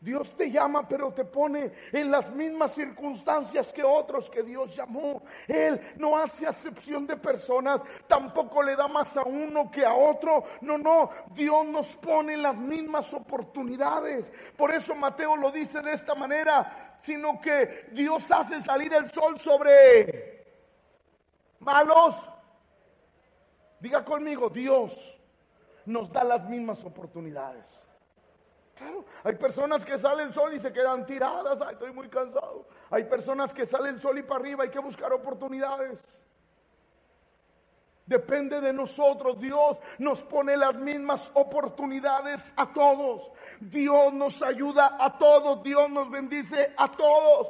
Dios 0.00 0.36
te 0.36 0.50
llama, 0.50 0.86
pero 0.88 1.12
te 1.12 1.24
pone 1.24 1.72
en 1.92 2.10
las 2.10 2.30
mismas 2.30 2.72
circunstancias 2.72 3.72
que 3.72 3.82
otros 3.82 4.30
que 4.30 4.44
Dios 4.44 4.74
llamó. 4.76 5.22
Él 5.48 5.80
no 5.96 6.16
hace 6.16 6.46
acepción 6.46 7.06
de 7.06 7.16
personas, 7.16 7.82
tampoco 8.06 8.62
le 8.62 8.76
da 8.76 8.86
más 8.86 9.16
a 9.16 9.24
uno 9.24 9.70
que 9.70 9.84
a 9.84 9.94
otro. 9.94 10.44
No, 10.60 10.78
no, 10.78 11.10
Dios 11.34 11.66
nos 11.66 11.96
pone 11.96 12.34
en 12.34 12.42
las 12.42 12.56
mismas 12.56 13.12
oportunidades. 13.12 14.30
Por 14.56 14.72
eso 14.72 14.94
Mateo 14.94 15.36
lo 15.36 15.50
dice 15.50 15.80
de 15.80 15.92
esta 15.92 16.14
manera, 16.14 16.98
sino 17.02 17.40
que 17.40 17.88
Dios 17.92 18.30
hace 18.30 18.62
salir 18.62 18.92
el 18.94 19.10
sol 19.10 19.38
sobre 19.40 20.46
malos. 21.58 22.14
Diga 23.80 24.04
conmigo, 24.04 24.48
Dios 24.48 25.18
nos 25.86 26.12
da 26.12 26.22
las 26.22 26.48
mismas 26.48 26.84
oportunidades. 26.84 27.77
Hay 29.24 29.34
personas 29.34 29.84
que 29.84 29.98
sale 29.98 30.22
el 30.22 30.32
sol 30.32 30.54
y 30.54 30.60
se 30.60 30.72
quedan 30.72 31.06
tiradas, 31.06 31.60
Ay, 31.60 31.74
estoy 31.74 31.92
muy 31.92 32.08
cansado. 32.08 32.66
Hay 32.90 33.04
personas 33.04 33.52
que 33.52 33.66
sale 33.66 33.90
el 33.90 34.00
sol 34.00 34.18
y 34.18 34.22
para 34.22 34.40
arriba 34.40 34.64
hay 34.64 34.70
que 34.70 34.78
buscar 34.78 35.12
oportunidades. 35.12 35.98
Depende 38.06 38.62
de 38.62 38.72
nosotros, 38.72 39.38
Dios 39.38 39.78
nos 39.98 40.22
pone 40.22 40.56
las 40.56 40.74
mismas 40.76 41.30
oportunidades 41.34 42.54
a 42.56 42.72
todos. 42.72 43.30
Dios 43.60 44.14
nos 44.14 44.40
ayuda 44.40 44.96
a 44.98 45.18
todos, 45.18 45.62
Dios 45.62 45.90
nos 45.90 46.10
bendice 46.10 46.72
a 46.76 46.90
todos. 46.90 47.48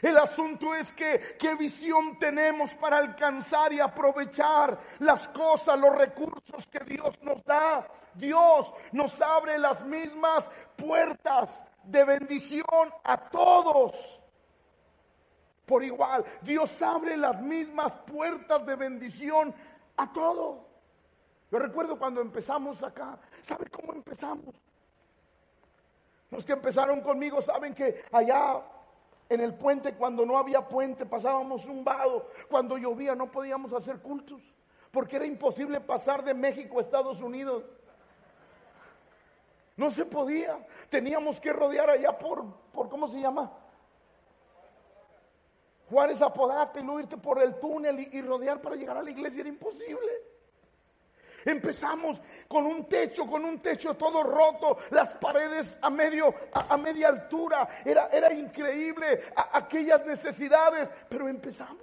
El 0.00 0.16
asunto 0.16 0.74
es 0.74 0.90
que 0.92 1.36
qué 1.38 1.54
visión 1.54 2.18
tenemos 2.18 2.72
para 2.74 2.96
alcanzar 2.96 3.74
y 3.74 3.80
aprovechar 3.80 4.78
las 5.00 5.28
cosas, 5.28 5.78
los 5.78 5.94
recursos 5.94 6.66
que 6.70 6.80
Dios 6.80 7.14
nos 7.20 7.44
da. 7.44 7.86
Dios 8.14 8.72
nos 8.92 9.20
abre 9.20 9.58
las 9.58 9.84
mismas 9.84 10.48
puertas 10.76 11.62
de 11.84 12.04
bendición 12.04 12.92
a 13.04 13.28
todos. 13.30 14.20
Por 15.66 15.84
igual, 15.84 16.24
Dios 16.42 16.82
abre 16.82 17.16
las 17.16 17.40
mismas 17.40 17.92
puertas 18.06 18.64
de 18.66 18.74
bendición 18.74 19.54
a 19.96 20.12
todos. 20.12 20.58
Yo 21.50 21.58
recuerdo 21.58 21.98
cuando 21.98 22.20
empezamos 22.20 22.82
acá, 22.82 23.18
¿sabe 23.42 23.66
cómo 23.70 23.92
empezamos? 23.92 24.54
Los 26.30 26.44
que 26.44 26.52
empezaron 26.52 27.00
conmigo 27.00 27.42
saben 27.42 27.74
que 27.74 28.04
allá 28.12 28.62
en 29.28 29.40
el 29.40 29.54
puente, 29.54 29.94
cuando 29.94 30.26
no 30.26 30.38
había 30.38 30.66
puente, 30.68 31.06
pasábamos 31.06 31.66
un 31.66 31.84
vado. 31.84 32.28
Cuando 32.48 32.76
llovía 32.76 33.14
no 33.14 33.30
podíamos 33.30 33.72
hacer 33.72 34.00
cultos, 34.00 34.42
porque 34.90 35.16
era 35.16 35.26
imposible 35.26 35.80
pasar 35.80 36.24
de 36.24 36.34
México 36.34 36.78
a 36.78 36.82
Estados 36.82 37.20
Unidos. 37.20 37.64
No 39.76 39.90
se 39.90 40.04
podía. 40.04 40.66
Teníamos 40.88 41.40
que 41.40 41.52
rodear 41.52 41.90
allá 41.90 42.16
por, 42.16 42.44
por 42.72 42.88
¿cómo 42.88 43.08
se 43.08 43.20
llama? 43.20 43.50
Juárez 45.90 46.22
Apodaca 46.22 46.78
y 46.78 46.84
luego 46.84 47.00
irte 47.00 47.16
por 47.16 47.42
el 47.42 47.58
túnel 47.58 48.08
y, 48.12 48.22
rodear 48.22 48.60
para 48.60 48.76
llegar 48.76 48.96
a 48.96 49.02
la 49.02 49.10
iglesia 49.10 49.40
era 49.40 49.48
imposible. 49.48 50.12
Empezamos 51.44 52.20
con 52.46 52.66
un 52.66 52.86
techo, 52.86 53.26
con 53.26 53.44
un 53.44 53.60
techo 53.60 53.94
todo 53.94 54.22
roto, 54.22 54.78
las 54.90 55.14
paredes 55.14 55.78
a 55.80 55.90
medio, 55.90 56.32
a, 56.52 56.76
media 56.76 57.08
altura. 57.08 57.80
Era, 57.84 58.08
era 58.12 58.32
increíble 58.32 59.24
aquellas 59.52 60.06
necesidades, 60.06 60.88
pero 61.08 61.28
empezamos. 61.28 61.82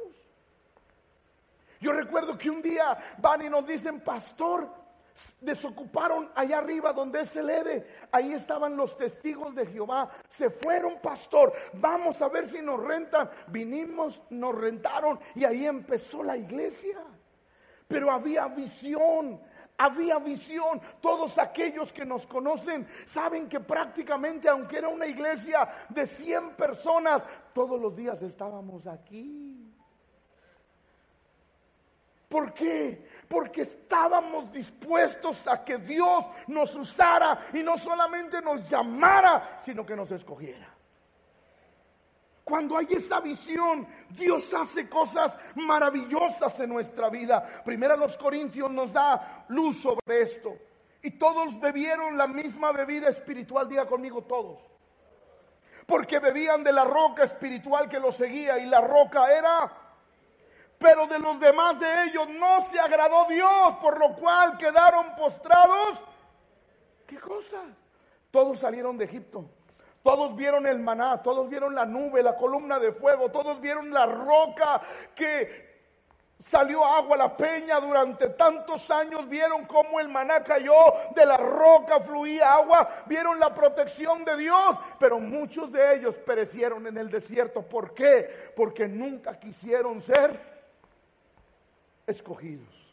Yo 1.82 1.92
recuerdo 1.92 2.38
que 2.38 2.50
un 2.50 2.62
día 2.62 2.98
van 3.18 3.46
y 3.46 3.50
nos 3.50 3.68
dicen, 3.68 4.00
pastor, 4.02 4.70
desocuparon 5.42 6.32
allá 6.36 6.60
arriba 6.60 6.94
donde 6.94 7.22
es 7.22 7.36
el 7.36 7.50
Ede. 7.50 7.88
Ahí 8.12 8.34
estaban 8.34 8.76
los 8.76 8.98
testigos 8.98 9.54
de 9.56 9.66
Jehová. 9.66 10.10
Se 10.30 10.50
fueron, 10.50 11.00
pastor. 11.02 11.54
Vamos 11.74 12.22
a 12.22 12.30
ver 12.30 12.48
si 12.48 12.62
nos 12.62 12.84
rentan. 12.84 13.30
Vinimos, 13.48 14.22
nos 14.30 14.56
rentaron 14.56 15.20
y 15.36 15.46
ahí 15.46 15.66
empezó 15.66 16.24
la 16.24 16.38
iglesia. 16.38 17.00
Pero 17.88 18.12
había 18.12 18.48
visión. 18.48 19.40
Había 19.78 20.18
visión. 20.20 20.82
Todos 21.02 21.38
aquellos 21.38 21.94
que 21.94 22.06
nos 22.06 22.26
conocen 22.26 22.88
saben 23.06 23.48
que 23.48 23.60
prácticamente, 23.60 24.50
aunque 24.50 24.80
era 24.80 24.88
una 24.88 25.06
iglesia 25.06 25.70
de 25.90 26.08
100 26.08 26.56
personas, 26.56 27.24
todos 27.54 27.80
los 27.80 27.96
días 27.96 28.22
estábamos 28.22 28.88
aquí. 28.88 29.68
¿Por 32.28 32.54
qué? 32.54 33.08
Porque 33.28 33.64
estábamos 33.64 34.52
dispuestos 34.52 35.48
a 35.48 35.64
que 35.64 35.78
Dios 35.78 36.26
nos 36.48 36.74
usara 36.76 37.48
y 37.54 37.62
no 37.62 37.78
solamente 37.78 38.42
nos 38.42 38.70
llamara, 38.70 39.60
sino 39.64 39.86
que 39.86 39.96
nos 39.96 40.12
escogiera. 40.12 40.78
Cuando 42.48 42.78
hay 42.78 42.88
esa 42.92 43.20
visión, 43.20 43.86
Dios 44.10 44.54
hace 44.54 44.88
cosas 44.88 45.38
maravillosas 45.56 46.58
en 46.62 46.70
nuestra 46.70 47.10
vida. 47.10 47.46
Primero 47.66 47.98
los 47.98 48.18
Corintios 48.18 48.72
nos 48.72 48.94
da 48.94 49.44
luz 49.50 49.82
sobre 49.82 50.22
esto. 50.22 50.58
Y 51.02 51.12
todos 51.12 51.60
bebieron 51.60 52.18
la 52.18 52.26
misma 52.26 52.72
bebida 52.72 53.10
espiritual, 53.10 53.68
diga 53.68 53.86
conmigo 53.86 54.24
todos. 54.24 54.60
Porque 55.86 56.20
bebían 56.20 56.64
de 56.64 56.72
la 56.72 56.86
roca 56.86 57.26
espiritual 57.26 57.90
que 57.90 58.00
los 58.00 58.16
seguía 58.16 58.58
y 58.60 58.66
la 58.66 58.80
roca 58.80 59.30
era 59.34 59.87
pero 60.80 61.08
de 61.08 61.20
los 61.20 61.40
demás 61.40 61.80
de 61.80 62.04
ellos 62.04 62.28
no 62.30 62.62
se 62.70 62.80
agradó 62.80 63.26
Dios, 63.26 63.76
por 63.82 64.00
lo 64.00 64.14
cual 64.16 64.58
quedaron 64.58 65.16
postrados. 65.16 66.00
¿Qué 67.06 67.20
cosa? 67.20 67.64
Todos 68.32 68.60
salieron 68.60 68.98
de 68.98 69.06
Egipto. 69.06 69.46
Todos 70.04 70.36
vieron 70.36 70.66
el 70.68 70.80
maná, 70.80 71.22
todos 71.22 71.50
vieron 71.50 71.76
la 71.76 71.86
nube, 71.86 72.24
la 72.24 72.38
columna 72.38 72.80
de 72.80 72.94
fuego, 72.94 73.30
todos 73.30 73.60
vieron 73.60 73.92
la 73.92 74.06
roca 74.06 74.82
que 75.14 75.68
salió 76.40 76.86
agua 76.86 77.16
a 77.16 77.18
la 77.18 77.36
peña 77.36 77.80
durante 77.80 78.30
tantos 78.30 78.90
años, 78.92 79.28
vieron 79.28 79.66
cómo 79.66 80.00
el 80.00 80.08
maná 80.08 80.44
cayó, 80.44 80.74
de 81.14 81.26
la 81.26 81.36
roca 81.36 82.00
fluía 82.00 82.54
agua, 82.54 83.04
vieron 83.08 83.40
la 83.40 83.54
protección 83.54 84.24
de 84.24 84.38
Dios, 84.38 84.78
pero 85.00 85.20
muchos 85.20 85.72
de 85.72 85.96
ellos 85.96 86.16
perecieron 86.18 86.88
en 86.88 86.98
el 86.98 87.10
desierto. 87.10 87.64
¿Por 87.64 87.94
qué? 87.94 88.54
Porque 88.56 88.88
nunca 88.88 89.38
quisieron 89.38 90.02
ser 90.02 90.57
escogidos. 92.08 92.88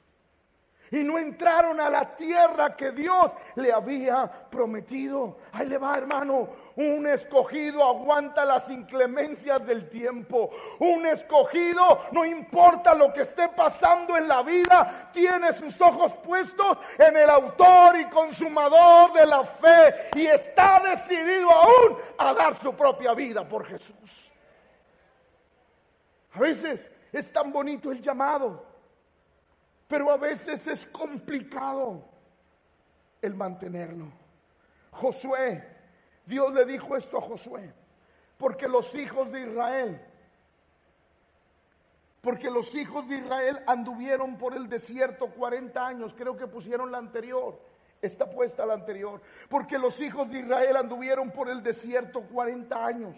Y 0.91 1.03
no 1.03 1.19
entraron 1.19 1.81
a 1.81 1.89
la 1.89 2.15
tierra 2.15 2.77
que 2.77 2.93
Dios 2.93 3.33
le 3.57 3.73
había 3.73 4.31
prometido. 4.51 5.39
Ahí 5.53 5.67
le 5.67 5.79
va, 5.79 5.97
hermano. 5.97 6.51
Un 6.77 7.07
escogido 7.07 7.83
aguanta 7.83 8.45
las 8.45 8.71
inclemencias 8.71 9.67
del 9.67 9.89
tiempo. 9.89 10.51
Un 10.79 11.07
escogido, 11.07 12.03
no 12.13 12.25
importa 12.25 12.95
lo 12.95 13.13
que 13.13 13.23
esté 13.23 13.49
pasando 13.49 14.17
en 14.17 14.29
la 14.29 14.43
vida, 14.43 15.11
tiene 15.13 15.53
sus 15.55 15.81
ojos 15.81 16.13
puestos 16.17 16.79
en 16.99 17.17
el 17.17 17.31
autor 17.31 17.99
y 17.99 18.09
consumador 18.09 19.13
de 19.15 19.27
la 19.27 19.43
fe. 19.43 20.11
Y 20.15 20.27
está 20.27 20.81
decidido 20.81 21.51
aún 21.51 21.97
a 22.19 22.35
dar 22.35 22.57
su 22.61 22.73
propia 22.75 23.15
vida 23.15 23.49
por 23.49 23.65
Jesús. 23.65 24.31
A 26.35 26.39
veces 26.39 26.89
es 27.11 27.33
tan 27.33 27.51
bonito 27.51 27.91
el 27.91 28.01
llamado 28.01 28.74
pero 29.89 30.11
a 30.11 30.17
veces 30.17 30.67
es 30.67 30.87
complicado 30.87 32.05
el 33.21 33.35
mantenerlo. 33.35 34.07
Josué, 34.91 35.67
Dios 36.25 36.53
le 36.55 36.65
dijo 36.65 36.97
esto 36.97 37.19
a 37.19 37.23
Josué, 37.23 37.73
porque 38.39 38.69
los 38.69 38.95
hijos 38.95 39.33
de 39.33 39.43
Israel, 39.43 40.01
porque 42.21 42.51
los 42.51 42.75
hijos 42.75 43.09
de 43.09 43.17
Israel 43.17 43.61
anduvieron 43.67 44.39
por 44.39 44.55
el 44.55 44.69
desierto 44.69 45.29
40 45.29 45.87
años, 45.87 46.15
creo 46.17 46.37
que 46.37 46.47
pusieron 46.47 46.91
la 46.91 46.99
anterior, 46.99 47.61
está 48.01 48.31
puesta 48.31 48.65
la 48.65 48.75
anterior, 48.75 49.21
porque 49.49 49.79
los 49.79 50.01
hijos 50.01 50.31
de 50.31 50.41
Israel 50.41 50.77
anduvieron 50.77 51.31
por 51.31 51.51
el 51.51 51.63
desierto 51.63 52.23
40 52.23 52.87
años, 52.87 53.17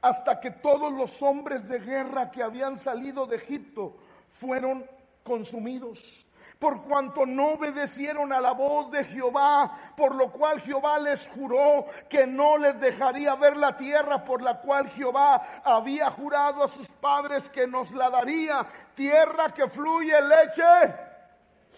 hasta 0.00 0.38
que 0.40 0.50
todos 0.50 0.92
los 0.92 1.20
hombres 1.22 1.68
de 1.68 1.80
guerra 1.80 2.30
que 2.30 2.42
habían 2.42 2.78
salido 2.78 3.26
de 3.26 3.36
Egipto 3.36 3.96
fueron 4.28 4.88
consumidos. 5.30 6.26
por 6.58 6.82
cuanto 6.82 7.24
no 7.24 7.52
obedecieron 7.52 8.34
a 8.34 8.40
la 8.40 8.52
voz 8.52 8.90
de 8.90 9.02
Jehová, 9.04 9.94
por 9.96 10.14
lo 10.14 10.30
cual 10.30 10.60
Jehová 10.60 10.98
les 10.98 11.26
juró 11.28 11.86
que 12.06 12.26
no 12.26 12.58
les 12.58 12.78
dejaría 12.78 13.34
ver 13.34 13.56
la 13.56 13.74
tierra 13.78 14.22
por 14.22 14.42
la 14.42 14.60
cual 14.60 14.90
Jehová 14.90 15.62
había 15.64 16.10
jurado 16.10 16.62
a 16.62 16.68
sus 16.68 16.86
padres 16.88 17.48
que 17.48 17.66
nos 17.66 17.90
la 17.92 18.10
daría, 18.10 18.66
tierra 18.94 19.54
que 19.54 19.70
fluye 19.70 20.12
leche. 20.20 20.94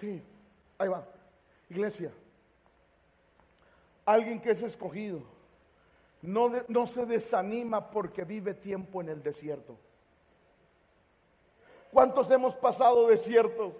Sí, 0.00 0.20
ahí 0.78 0.88
va, 0.88 1.06
iglesia. 1.70 2.10
Alguien 4.04 4.40
que 4.40 4.50
es 4.50 4.62
escogido 4.64 5.22
no, 6.22 6.50
no 6.66 6.86
se 6.88 7.06
desanima 7.06 7.88
porque 7.88 8.24
vive 8.24 8.54
tiempo 8.54 9.00
en 9.00 9.10
el 9.10 9.22
desierto. 9.22 9.78
¿Cuántos 11.92 12.30
hemos 12.30 12.56
pasado 12.56 13.06
desiertos? 13.06 13.74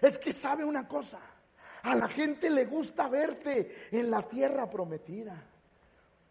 Es 0.00 0.18
que 0.18 0.32
sabe 0.32 0.64
una 0.64 0.86
cosa, 0.86 1.18
a 1.82 1.94
la 1.96 2.06
gente 2.06 2.48
le 2.48 2.64
gusta 2.64 3.08
verte 3.08 3.88
en 3.90 4.08
la 4.08 4.22
tierra 4.22 4.70
prometida. 4.70 5.34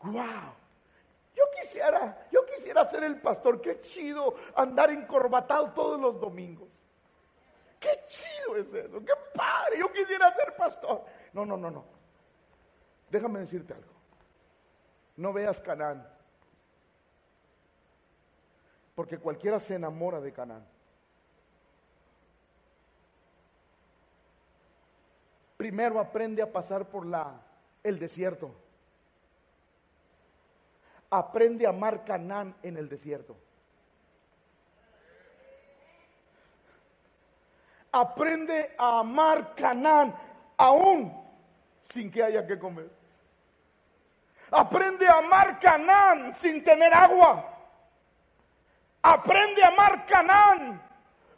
¡Wow! 0.02 0.54
Yo 1.36 1.44
quisiera, 1.60 2.26
yo 2.32 2.46
quisiera 2.46 2.86
ser 2.86 3.04
el 3.04 3.20
pastor, 3.20 3.60
qué 3.60 3.82
chido 3.82 4.36
andar 4.56 4.92
encorbatado 4.92 5.72
todos 5.72 6.00
los 6.00 6.20
domingos. 6.20 6.70
Qué 7.78 7.90
chido 8.08 8.56
es 8.56 8.74
eso, 8.74 9.00
qué 9.04 9.14
padre, 9.34 9.78
yo 9.80 9.92
quisiera 9.92 10.34
ser 10.36 10.56
pastor. 10.56 11.04
No, 11.34 11.46
no, 11.46 11.58
no, 11.58 11.70
no. 11.70 11.84
Déjame 13.10 13.40
decirte 13.40 13.74
algo. 13.74 13.92
No 15.18 15.34
veas 15.34 15.60
Canaán. 15.60 16.08
Porque 19.02 19.18
cualquiera 19.18 19.60
se 19.60 19.74
enamora 19.74 20.22
de 20.22 20.32
Canaán. 20.32 20.64
primero 25.58 26.00
aprende 26.00 26.40
a 26.44 26.52
pasar 26.52 26.88
por 26.88 27.08
la, 27.08 27.42
el 27.82 27.98
desierto. 27.98 28.54
Aprende 31.10 31.66
a 31.66 31.70
amar 31.70 32.06
Canaán 32.06 32.56
en 32.62 32.78
el 32.78 32.88
desierto. 32.88 33.36
Aprende 37.92 38.76
a 38.78 39.00
amar 39.00 39.56
Canaán 39.56 40.16
aún 40.58 41.12
sin 41.92 42.12
que 42.12 42.22
haya 42.22 42.46
que 42.46 42.60
comer. 42.60 42.92
Aprende 44.52 45.08
a 45.08 45.18
amar 45.18 45.60
Canaán 45.60 46.36
sin 46.36 46.64
tener 46.64 46.94
agua. 46.94 47.51
Aprende 49.04 49.64
a 49.64 49.70
amar 49.70 50.06
Canaán 50.06 50.82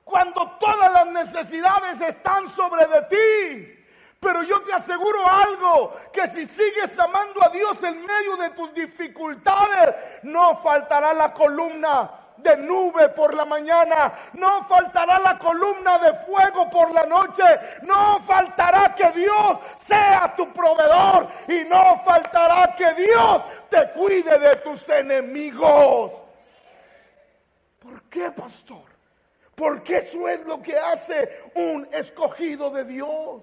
cuando 0.04 0.52
todas 0.60 0.92
las 0.92 1.08
necesidades 1.08 2.02
están 2.02 2.48
sobre 2.50 2.86
de 2.88 3.02
ti. 3.04 3.80
Pero 4.20 4.44
yo 4.44 4.62
te 4.62 4.74
aseguro 4.74 5.28
algo, 5.28 5.98
que 6.14 6.30
si 6.30 6.48
sigues 6.48 6.98
amando 6.98 7.44
a 7.44 7.50
Dios 7.50 7.82
en 7.84 8.06
medio 8.06 8.38
de 8.38 8.50
tus 8.52 8.74
dificultades, 8.74 9.96
no 10.24 10.56
faltará 10.58 11.14
la 11.14 11.34
columna 11.34 12.10
de 12.38 12.58
nube 12.58 13.10
por 13.10 13.34
la 13.34 13.44
mañana, 13.44 14.14
no 14.34 14.64
faltará 14.64 15.20
la 15.20 15.38
columna 15.38 15.98
de 15.98 16.14
fuego 16.26 16.70
por 16.70 16.92
la 16.92 17.06
noche, 17.06 17.44
no 17.82 18.22
faltará 18.22 18.96
que 18.96 19.12
Dios 19.12 19.60
sea 19.86 20.34
tu 20.36 20.52
proveedor 20.54 21.28
y 21.50 21.64
no 21.66 22.02
faltará 22.06 22.76
que 22.78 22.94
Dios 22.94 23.44
te 23.70 23.92
cuide 23.92 24.40
de 24.40 24.56
tus 24.58 24.88
enemigos. 24.88 26.23
¿Por 27.84 28.04
qué, 28.04 28.32
pastor? 28.32 28.86
Porque 29.56 29.98
eso 29.98 30.28
es 30.28 30.46
lo 30.46 30.62
que 30.62 30.78
hace 30.78 31.30
un 31.56 31.88
escogido 31.92 32.72
de 32.72 32.86
Dios. 32.86 33.42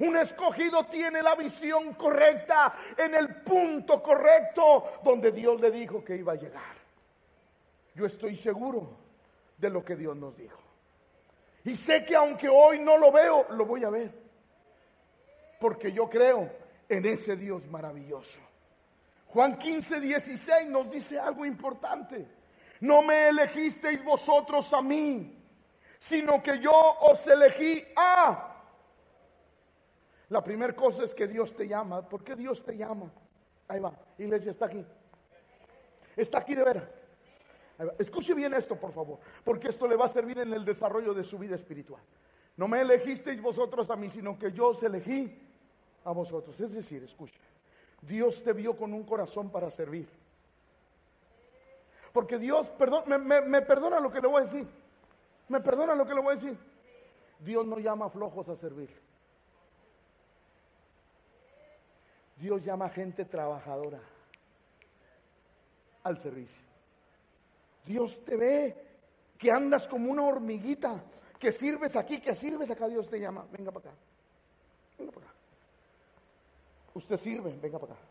Un 0.00 0.16
escogido 0.16 0.84
tiene 0.86 1.22
la 1.22 1.34
visión 1.34 1.94
correcta 1.94 2.74
en 2.96 3.14
el 3.14 3.42
punto 3.42 4.02
correcto 4.02 5.00
donde 5.04 5.30
Dios 5.30 5.60
le 5.60 5.70
dijo 5.70 6.02
que 6.02 6.16
iba 6.16 6.32
a 6.32 6.36
llegar. 6.36 6.74
Yo 7.94 8.06
estoy 8.06 8.34
seguro 8.34 8.90
de 9.58 9.70
lo 9.70 9.84
que 9.84 9.96
Dios 9.96 10.16
nos 10.16 10.36
dijo. 10.36 10.58
Y 11.64 11.76
sé 11.76 12.04
que 12.04 12.16
aunque 12.16 12.48
hoy 12.48 12.80
no 12.80 12.96
lo 12.96 13.12
veo, 13.12 13.46
lo 13.50 13.66
voy 13.66 13.84
a 13.84 13.90
ver. 13.90 14.10
Porque 15.60 15.92
yo 15.92 16.08
creo 16.08 16.50
en 16.88 17.04
ese 17.04 17.36
Dios 17.36 17.66
maravilloso. 17.66 18.40
Juan 19.28 19.58
15, 19.58 20.00
16 20.00 20.68
nos 20.68 20.90
dice 20.90 21.18
algo 21.18 21.44
importante. 21.44 22.26
No 22.80 23.02
me 23.02 23.28
elegisteis 23.28 24.02
vosotros 24.02 24.72
a 24.72 24.82
mí, 24.82 25.36
sino 25.98 26.42
que 26.42 26.58
yo 26.58 26.72
os 26.72 27.26
elegí 27.26 27.84
a 27.96 28.50
la 30.30 30.44
primera 30.44 30.72
cosa 30.74 31.04
es 31.04 31.12
que 31.12 31.26
Dios 31.26 31.54
te 31.54 31.66
llama. 31.66 32.08
¿Por 32.08 32.22
qué 32.22 32.36
Dios 32.36 32.64
te 32.64 32.76
llama? 32.76 33.12
Ahí 33.66 33.80
va, 33.80 33.92
iglesia 34.16 34.52
está 34.52 34.66
aquí. 34.66 34.86
Está 36.16 36.38
aquí 36.38 36.54
de 36.54 36.62
veras. 36.62 36.84
Escuche 37.98 38.32
bien 38.34 38.54
esto, 38.54 38.76
por 38.76 38.92
favor, 38.92 39.18
porque 39.42 39.68
esto 39.68 39.88
le 39.88 39.96
va 39.96 40.04
a 40.04 40.08
servir 40.08 40.38
en 40.38 40.52
el 40.52 40.64
desarrollo 40.64 41.14
de 41.14 41.24
su 41.24 41.36
vida 41.36 41.56
espiritual. 41.56 42.02
No 42.56 42.68
me 42.68 42.80
elegisteis 42.80 43.42
vosotros 43.42 43.90
a 43.90 43.96
mí, 43.96 44.08
sino 44.08 44.38
que 44.38 44.52
yo 44.52 44.68
os 44.68 44.82
elegí 44.84 45.36
a 46.04 46.12
vosotros. 46.12 46.60
Es 46.60 46.74
decir, 46.74 47.02
escuche, 47.02 47.40
Dios 48.00 48.44
te 48.44 48.52
vio 48.52 48.76
con 48.76 48.92
un 48.92 49.02
corazón 49.02 49.50
para 49.50 49.70
servir. 49.70 50.08
Porque 52.12 52.38
Dios, 52.38 52.68
perdón, 52.70 53.04
me, 53.06 53.40
me 53.40 53.62
perdona 53.62 54.00
lo 54.00 54.10
que 54.10 54.20
le 54.20 54.28
voy 54.28 54.42
a 54.42 54.44
decir. 54.44 54.66
Me 55.48 55.60
perdona 55.60 55.94
lo 55.94 56.06
que 56.06 56.14
le 56.14 56.20
voy 56.20 56.32
a 56.32 56.36
decir. 56.36 56.58
Dios 57.40 57.66
no 57.66 57.78
llama 57.78 58.06
a 58.06 58.10
flojos 58.10 58.48
a 58.48 58.56
servir. 58.56 58.90
Dios 62.36 62.64
llama 62.64 62.86
a 62.86 62.90
gente 62.90 63.24
trabajadora 63.24 64.00
al 66.02 66.18
servicio. 66.18 66.64
Dios 67.84 68.24
te 68.24 68.36
ve 68.36 68.76
que 69.38 69.50
andas 69.50 69.86
como 69.88 70.10
una 70.10 70.22
hormiguita, 70.22 71.02
que 71.38 71.52
sirves 71.52 71.96
aquí, 71.96 72.20
que 72.20 72.34
sirves 72.34 72.70
acá, 72.70 72.88
Dios 72.88 73.08
te 73.08 73.20
llama, 73.20 73.46
venga 73.50 73.70
para 73.70 73.90
acá, 73.90 73.98
venga 74.98 75.12
para 75.12 75.26
acá. 75.26 75.34
Usted 76.94 77.16
sirve, 77.16 77.56
venga 77.60 77.78
para 77.78 77.94
acá. 77.94 78.02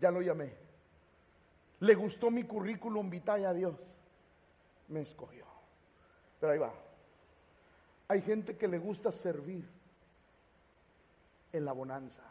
Ya 0.00 0.10
lo 0.10 0.20
llamé. 0.20 0.61
Le 1.82 1.96
gustó 1.96 2.30
mi 2.30 2.44
currículum 2.44 3.10
vitae 3.10 3.44
a 3.44 3.52
Dios. 3.52 3.74
Me 4.86 5.00
escogió. 5.00 5.44
Pero 6.38 6.52
ahí 6.52 6.58
va. 6.58 6.72
Hay 8.06 8.22
gente 8.22 8.56
que 8.56 8.68
le 8.68 8.78
gusta 8.78 9.10
servir 9.10 9.68
en 11.52 11.64
la 11.64 11.72
bonanza, 11.72 12.22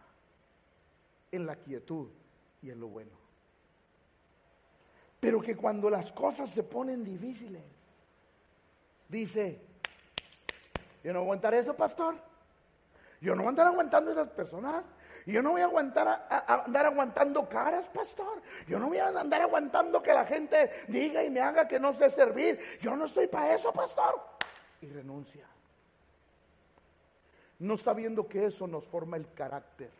en 1.33 1.45
la 1.45 1.57
quietud 1.57 2.07
y 2.61 2.69
en 2.69 2.79
lo 2.79 2.87
bueno. 2.87 3.11
Pero 5.19 5.41
que 5.41 5.57
cuando 5.57 5.89
las 5.89 6.13
cosas 6.13 6.49
se 6.49 6.63
ponen 6.63 7.03
difíciles, 7.03 7.63
dice, 9.09 9.59
yo 11.03 11.11
no 11.11 11.19
voy 11.19 11.25
a 11.25 11.27
aguantar 11.27 11.53
eso, 11.55 11.75
pastor. 11.75 12.15
Yo 13.19 13.35
no 13.35 13.43
voy 13.43 13.53
a 13.59 13.67
aguantando 13.67 14.11
esas 14.11 14.29
personas. 14.29 14.85
Yo 15.25 15.41
no 15.41 15.51
voy 15.51 15.61
a 15.61 15.65
aguantar 15.65 16.07
a, 16.07 16.63
andar 16.65 16.85
aguantando 16.85 17.47
caras, 17.47 17.87
pastor. 17.89 18.41
Yo 18.67 18.79
no 18.79 18.87
voy 18.87 18.97
a 18.97 19.07
andar 19.07 19.41
aguantando 19.41 20.01
que 20.01 20.13
la 20.13 20.25
gente 20.25 20.85
diga 20.87 21.23
y 21.23 21.29
me 21.29 21.41
haga 21.41 21.67
que 21.67 21.79
no 21.79 21.93
sé 21.93 22.09
servir. 22.09 22.59
Yo 22.81 22.95
no 22.95 23.05
estoy 23.05 23.27
para 23.27 23.53
eso, 23.53 23.71
pastor. 23.71 24.19
Y 24.81 24.87
renuncia 24.87 25.51
no 27.61 27.77
sabiendo 27.77 28.27
que 28.27 28.45
eso 28.45 28.65
nos 28.65 28.83
forma 28.85 29.17
el 29.17 29.31
carácter. 29.33 29.91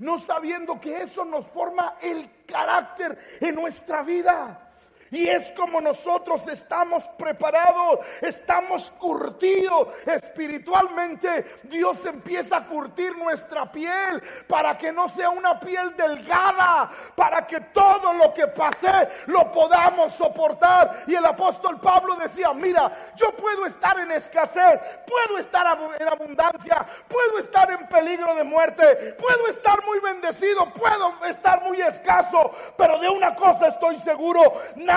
No 0.00 0.18
sabiendo 0.18 0.80
que 0.80 1.02
eso 1.02 1.24
nos 1.24 1.46
forma 1.46 1.98
el 2.00 2.28
carácter 2.44 3.16
en 3.40 3.54
nuestra 3.54 4.02
vida. 4.02 4.71
Y 5.12 5.28
es 5.28 5.52
como 5.52 5.78
nosotros 5.78 6.48
estamos 6.48 7.04
preparados, 7.18 8.00
estamos 8.22 8.90
curtidos 8.92 9.88
espiritualmente. 10.06 11.60
Dios 11.64 12.06
empieza 12.06 12.56
a 12.56 12.66
curtir 12.66 13.14
nuestra 13.18 13.70
piel 13.70 14.22
para 14.48 14.78
que 14.78 14.90
no 14.90 15.10
sea 15.10 15.28
una 15.28 15.60
piel 15.60 15.94
delgada, 15.98 16.90
para 17.14 17.46
que 17.46 17.60
todo 17.60 18.14
lo 18.14 18.32
que 18.32 18.46
pase 18.48 18.90
lo 19.26 19.52
podamos 19.52 20.14
soportar. 20.14 21.04
Y 21.06 21.14
el 21.14 21.26
apóstol 21.26 21.78
Pablo 21.78 22.16
decía, 22.16 22.54
mira, 22.54 23.12
yo 23.14 23.36
puedo 23.36 23.66
estar 23.66 23.98
en 23.98 24.12
escasez, 24.12 24.80
puedo 25.06 25.38
estar 25.38 25.78
en 26.00 26.08
abundancia, 26.08 26.86
puedo 27.06 27.38
estar 27.38 27.70
en 27.70 27.86
peligro 27.86 28.34
de 28.34 28.44
muerte, 28.44 29.14
puedo 29.18 29.46
estar 29.48 29.84
muy 29.84 30.00
bendecido, 30.00 30.72
puedo 30.72 31.22
estar 31.26 31.62
muy 31.64 31.82
escaso, 31.82 32.50
pero 32.78 32.98
de 32.98 33.10
una 33.10 33.34
cosa 33.34 33.68
estoy 33.68 33.98
seguro, 33.98 34.40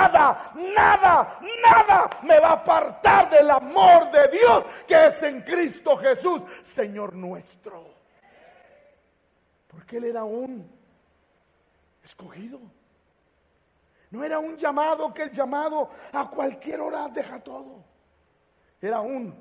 nada, 0.09 1.39
nada 1.63 2.09
me 2.23 2.39
va 2.39 2.49
a 2.49 2.53
apartar 2.53 3.29
del 3.29 3.49
amor 3.49 4.11
de 4.11 4.27
Dios 4.37 4.65
que 4.87 5.07
es 5.07 5.23
en 5.23 5.41
Cristo 5.41 5.97
Jesús, 5.97 6.41
Señor 6.63 7.15
nuestro. 7.15 7.93
Porque 9.67 9.97
Él 9.97 10.05
era 10.05 10.23
un 10.23 10.69
escogido. 12.03 12.59
No 14.11 14.23
era 14.23 14.39
un 14.39 14.55
llamado 14.55 15.13
que 15.13 15.23
el 15.23 15.31
llamado 15.31 15.89
a 16.13 16.29
cualquier 16.29 16.79
hora 16.79 17.09
deja 17.09 17.39
todo. 17.39 17.83
Era 18.81 19.01
un 19.01 19.35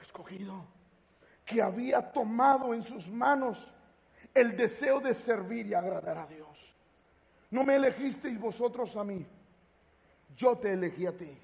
escogido 0.00 0.64
que 1.44 1.60
había 1.60 2.12
tomado 2.12 2.74
en 2.74 2.82
sus 2.82 3.10
manos 3.10 3.68
el 4.34 4.56
deseo 4.56 5.00
de 5.00 5.14
servir 5.14 5.66
y 5.66 5.74
agradar 5.74 6.18
a 6.18 6.26
Dios. 6.26 6.74
No 7.50 7.64
me 7.64 7.76
elegisteis 7.76 8.38
vosotros 8.38 8.96
a 8.96 9.04
mí, 9.04 9.26
yo 10.36 10.56
te 10.56 10.72
elegí 10.72 11.06
a 11.06 11.16
ti. 11.16 11.38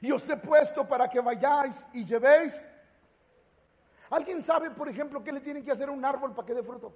Y 0.00 0.12
os 0.12 0.28
he 0.28 0.36
puesto 0.36 0.86
para 0.86 1.08
que 1.08 1.20
vayáis 1.20 1.86
y 1.92 2.04
llevéis. 2.04 2.62
¿Alguien 4.10 4.42
sabe, 4.42 4.70
por 4.70 4.88
ejemplo, 4.88 5.24
qué 5.24 5.32
le 5.32 5.40
tienen 5.40 5.64
que 5.64 5.72
hacer 5.72 5.88
a 5.88 5.92
un 5.92 6.04
árbol 6.04 6.34
para 6.34 6.46
que 6.46 6.54
dé 6.54 6.62
fruto? 6.62 6.94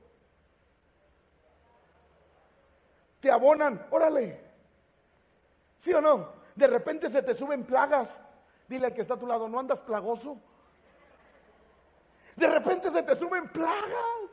Te 3.21 3.31
abonan, 3.31 3.87
órale. 3.91 4.41
¿Sí 5.81 5.93
o 5.93 6.01
no? 6.01 6.33
De 6.55 6.67
repente 6.67 7.09
se 7.09 7.23
te 7.23 7.35
suben 7.35 7.65
plagas. 7.65 8.09
Dile 8.69 8.87
al 8.87 8.95
que 8.95 9.01
está 9.01 9.15
a 9.15 9.19
tu 9.19 9.27
lado, 9.27 9.49
¿no 9.49 9.59
andas 9.59 9.81
plagoso? 9.81 10.39
De 12.37 12.47
repente 12.47 12.91
se 12.91 13.03
te 13.03 13.17
suben 13.17 13.49
plagas 13.49 14.31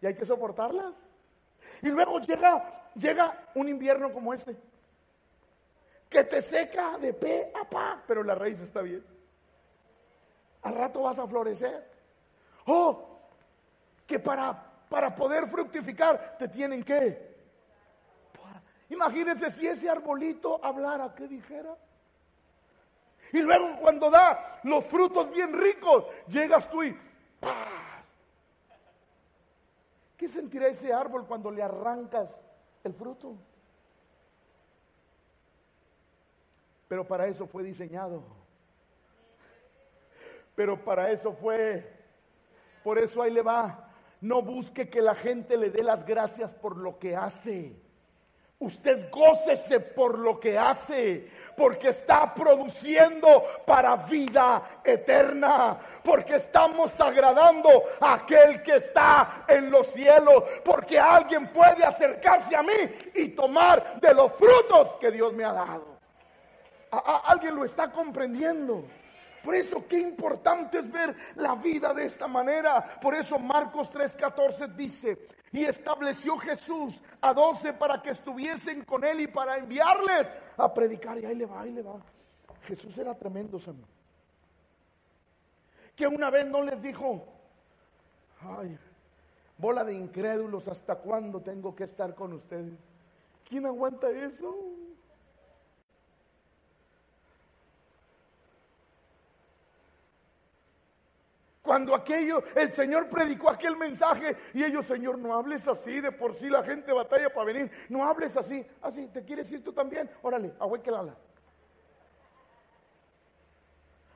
y 0.00 0.06
hay 0.06 0.14
que 0.14 0.24
soportarlas. 0.24 0.94
Y 1.82 1.88
luego 1.88 2.18
llega, 2.20 2.90
llega 2.94 3.50
un 3.54 3.68
invierno 3.68 4.12
como 4.12 4.32
este 4.32 4.56
que 6.14 6.22
te 6.22 6.40
seca 6.40 6.96
de 6.96 7.12
pe 7.12 7.50
a 7.52 7.68
pa, 7.68 8.00
pero 8.06 8.22
la 8.22 8.36
raíz 8.36 8.60
está 8.60 8.82
bien. 8.82 9.04
Al 10.62 10.74
rato 10.76 11.02
vas 11.02 11.18
a 11.18 11.26
florecer. 11.26 11.90
Oh, 12.66 13.18
que 14.06 14.20
para, 14.20 14.54
para 14.88 15.12
poder 15.12 15.48
fructificar 15.48 16.36
te 16.38 16.46
tienen 16.46 16.84
que. 16.84 17.34
Imagínense 18.90 19.50
si 19.50 19.66
ese 19.66 19.90
arbolito 19.90 20.64
hablara, 20.64 21.12
¿qué 21.16 21.26
dijera? 21.26 21.74
Y 23.32 23.40
luego 23.40 23.76
cuando 23.80 24.08
da 24.08 24.60
los 24.62 24.86
frutos 24.86 25.32
bien 25.32 25.52
ricos, 25.52 26.04
llegas 26.28 26.70
tú 26.70 26.84
y 26.84 26.96
¿Qué 30.16 30.28
sentirá 30.28 30.68
ese 30.68 30.92
árbol 30.92 31.26
cuando 31.26 31.50
le 31.50 31.60
arrancas 31.60 32.40
el 32.84 32.94
fruto? 32.94 33.36
Pero 36.94 37.08
para 37.08 37.26
eso 37.26 37.44
fue 37.48 37.64
diseñado. 37.64 38.22
Pero 40.54 40.84
para 40.84 41.10
eso 41.10 41.32
fue. 41.32 41.84
Por 42.84 43.00
eso 43.00 43.20
ahí 43.20 43.32
le 43.32 43.42
va. 43.42 43.90
No 44.20 44.42
busque 44.42 44.88
que 44.88 45.02
la 45.02 45.16
gente 45.16 45.56
le 45.56 45.70
dé 45.70 45.82
las 45.82 46.06
gracias 46.06 46.52
por 46.52 46.76
lo 46.76 46.96
que 47.00 47.16
hace. 47.16 47.74
Usted 48.60 49.10
gócese 49.10 49.80
por 49.80 50.16
lo 50.20 50.38
que 50.38 50.56
hace, 50.56 51.28
porque 51.56 51.88
está 51.88 52.32
produciendo 52.32 53.42
para 53.66 53.96
vida 53.96 54.80
eterna, 54.84 55.76
porque 56.04 56.36
estamos 56.36 57.00
agradando 57.00 57.70
a 57.98 58.14
aquel 58.14 58.62
que 58.62 58.76
está 58.76 59.44
en 59.48 59.68
los 59.68 59.88
cielos, 59.88 60.44
porque 60.64 61.00
alguien 61.00 61.52
puede 61.52 61.82
acercarse 61.84 62.54
a 62.54 62.62
mí 62.62 62.94
y 63.16 63.30
tomar 63.30 64.00
de 64.00 64.14
los 64.14 64.32
frutos 64.34 64.94
que 65.00 65.10
Dios 65.10 65.32
me 65.32 65.42
ha 65.42 65.52
dado 65.52 65.93
alguien 66.98 67.54
lo 67.54 67.64
está 67.64 67.90
comprendiendo. 67.90 68.84
Por 69.42 69.54
eso 69.54 69.86
qué 69.86 70.00
importante 70.00 70.78
es 70.78 70.90
ver 70.90 71.14
la 71.36 71.54
vida 71.54 71.92
de 71.92 72.06
esta 72.06 72.26
manera. 72.26 72.98
Por 73.00 73.14
eso 73.14 73.38
Marcos 73.38 73.92
3:14 73.92 74.74
dice, 74.74 75.28
y 75.52 75.64
estableció 75.64 76.36
Jesús 76.38 77.00
a 77.20 77.32
doce 77.32 77.74
para 77.74 78.02
que 78.02 78.10
estuviesen 78.10 78.84
con 78.84 79.04
él 79.04 79.20
y 79.20 79.26
para 79.28 79.56
enviarles 79.56 80.28
a 80.56 80.72
predicar. 80.72 81.18
Y 81.18 81.26
ahí 81.26 81.34
le 81.36 81.46
va, 81.46 81.60
ahí 81.60 81.72
le 81.72 81.82
va. 81.82 82.00
Jesús 82.62 82.96
era 82.98 83.14
tremendo, 83.14 83.60
Samuel. 83.60 83.86
Que 85.94 86.08
una 86.08 86.28
vez 86.30 86.46
no 86.46 86.62
les 86.62 86.82
dijo, 86.82 87.24
ay, 88.40 88.76
bola 89.58 89.84
de 89.84 89.94
incrédulos, 89.94 90.66
¿hasta 90.66 90.96
cuándo 90.96 91.40
tengo 91.40 91.74
que 91.76 91.84
estar 91.84 92.14
con 92.14 92.32
ustedes? 92.32 92.74
¿Quién 93.48 93.66
aguanta 93.66 94.10
eso? 94.10 94.56
Cuando 101.64 101.94
aquello, 101.94 102.44
el 102.54 102.70
Señor 102.72 103.08
predicó 103.08 103.48
aquel 103.48 103.74
mensaje 103.78 104.36
y 104.52 104.62
ellos, 104.62 104.84
Señor, 104.84 105.16
no 105.16 105.34
hables 105.34 105.66
así, 105.66 105.98
de 105.98 106.12
por 106.12 106.34
sí 106.34 106.50
la 106.50 106.62
gente 106.62 106.92
batalla 106.92 107.32
para 107.32 107.46
venir, 107.46 107.70
no 107.88 108.04
hables 108.04 108.36
así, 108.36 108.62
así, 108.82 109.06
¿te 109.06 109.24
quieres 109.24 109.50
ir 109.50 109.64
tú 109.64 109.72
también? 109.72 110.10
Órale, 110.20 110.52
ala. 110.60 111.16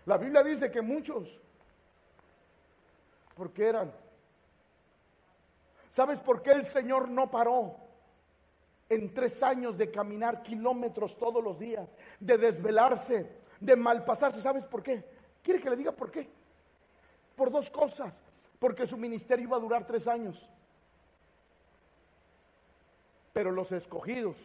La 0.05 0.19
Biblia 0.19 0.43
dice 0.43 0.71
que 0.71 0.83
muchos, 0.83 1.41
porque 3.35 3.67
eran. 3.67 3.95
¿Sabes 5.91 6.21
por 6.21 6.43
qué 6.43 6.51
el 6.53 6.67
Señor 6.67 7.09
no 7.09 7.31
paró? 7.31 7.77
En 8.91 9.15
tres 9.15 9.43
años 9.43 9.79
de 9.79 9.91
caminar 9.91 10.43
kilómetros 10.43 11.17
todos 11.17 11.43
los 11.43 11.59
días, 11.59 11.89
de 12.21 12.37
desvelarse, 12.37 13.39
de 13.59 13.75
malpasarse. 13.75 14.43
¿Sabes 14.43 14.67
por 14.67 14.83
qué? 14.83 15.03
¿Quiere 15.43 15.63
que 15.63 15.71
le 15.71 15.77
diga 15.77 15.93
por 15.93 16.11
qué? 16.11 16.37
Por 17.39 17.53
dos 17.53 17.71
cosas. 17.71 18.13
Porque 18.59 18.85
su 18.85 18.97
ministerio 18.97 19.45
iba 19.45 19.57
a 19.57 19.61
durar 19.61 19.87
tres 19.87 20.09
años. 20.09 20.37
Pero 23.33 23.53
los 23.53 23.71
escogidos 23.71 24.37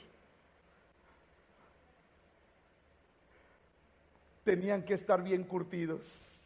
tenían 4.43 4.83
que 4.83 4.93
estar 4.93 5.23
bien 5.23 5.43
curtidos. 5.43 6.39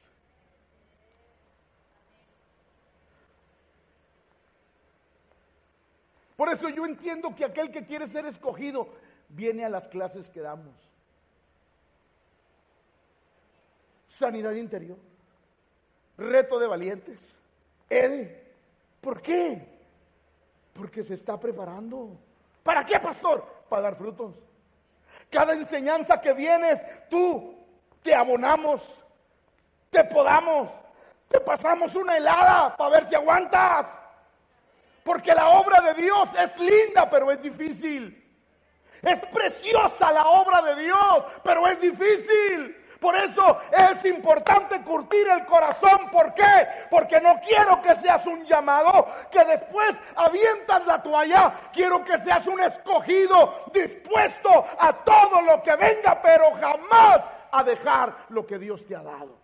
Por 6.38 6.48
eso 6.50 6.70
yo 6.70 6.86
entiendo 6.86 7.36
que 7.36 7.44
aquel 7.44 7.72
que 7.72 7.86
quiere 7.86 8.08
ser 8.08 8.26
escogido 8.26 8.88
viene 9.28 9.66
a 9.66 9.70
las 9.70 9.90
clases 9.90 10.30
que 10.30 10.40
damos. 10.40 10.76
Sanidad 14.08 14.54
interior 14.54 15.07
reto 16.18 16.60
de 16.60 16.68
valientes. 16.68 17.22
Ede, 17.90 18.54
¿por 19.02 19.22
qué? 19.22 19.66
Porque 20.74 21.04
se 21.04 21.14
está 21.14 21.40
preparando. 21.40 22.18
¿Para 22.64 22.86
qué, 22.86 23.00
pastor? 23.00 23.46
Para 23.70 23.84
dar 23.84 23.96
frutos. 23.96 24.34
Cada 25.30 25.54
enseñanza 25.54 26.22
que 26.22 26.34
vienes, 26.34 26.82
tú 27.10 27.56
te 28.02 28.14
abonamos, 28.16 28.82
te 29.90 30.04
podamos, 30.06 30.70
te 31.28 31.40
pasamos 31.40 31.96
una 31.96 32.18
helada 32.18 32.76
para 32.76 32.92
ver 32.92 33.06
si 33.06 33.16
aguantas. 33.16 33.86
Porque 35.04 35.34
la 35.34 35.50
obra 35.50 35.82
de 35.82 36.02
Dios 36.02 36.30
es 36.38 36.58
linda, 36.60 37.10
pero 37.10 37.32
es 37.32 37.42
difícil. 37.42 38.24
Es 39.02 39.22
preciosa 39.28 40.12
la 40.12 40.28
obra 40.28 40.62
de 40.62 40.84
Dios, 40.84 41.24
pero 41.44 41.68
es 41.68 41.80
difícil. 41.80 42.76
Por 43.00 43.16
eso 43.16 43.60
es 43.72 44.06
importante 44.06 44.82
curtir 44.82 45.28
el 45.28 45.46
corazón. 45.46 46.10
¿Por 46.12 46.34
qué? 46.34 46.44
Porque 46.90 47.22
no 47.22 47.40
quiero 47.42 47.82
que 47.82 47.96
seas 47.96 48.26
un 48.26 48.44
llamado 48.46 49.08
que 49.32 49.44
después 49.44 49.96
avientas 50.16 50.86
la 50.86 51.02
toalla. 51.02 51.54
Quiero 51.72 52.04
que 52.04 52.18
seas 52.20 52.46
un 52.48 52.60
escogido 52.62 53.66
dispuesto 53.74 54.66
a 54.80 54.94
todo 55.04 55.42
lo 55.42 55.62
que 55.62 55.76
venga, 55.76 56.22
pero 56.22 56.52
jamás 56.54 57.22
a 57.52 57.64
dejar 57.64 58.26
lo 58.30 58.46
que 58.46 58.58
Dios 58.58 58.86
te 58.86 58.96
ha 58.96 59.04
dado. 59.04 59.38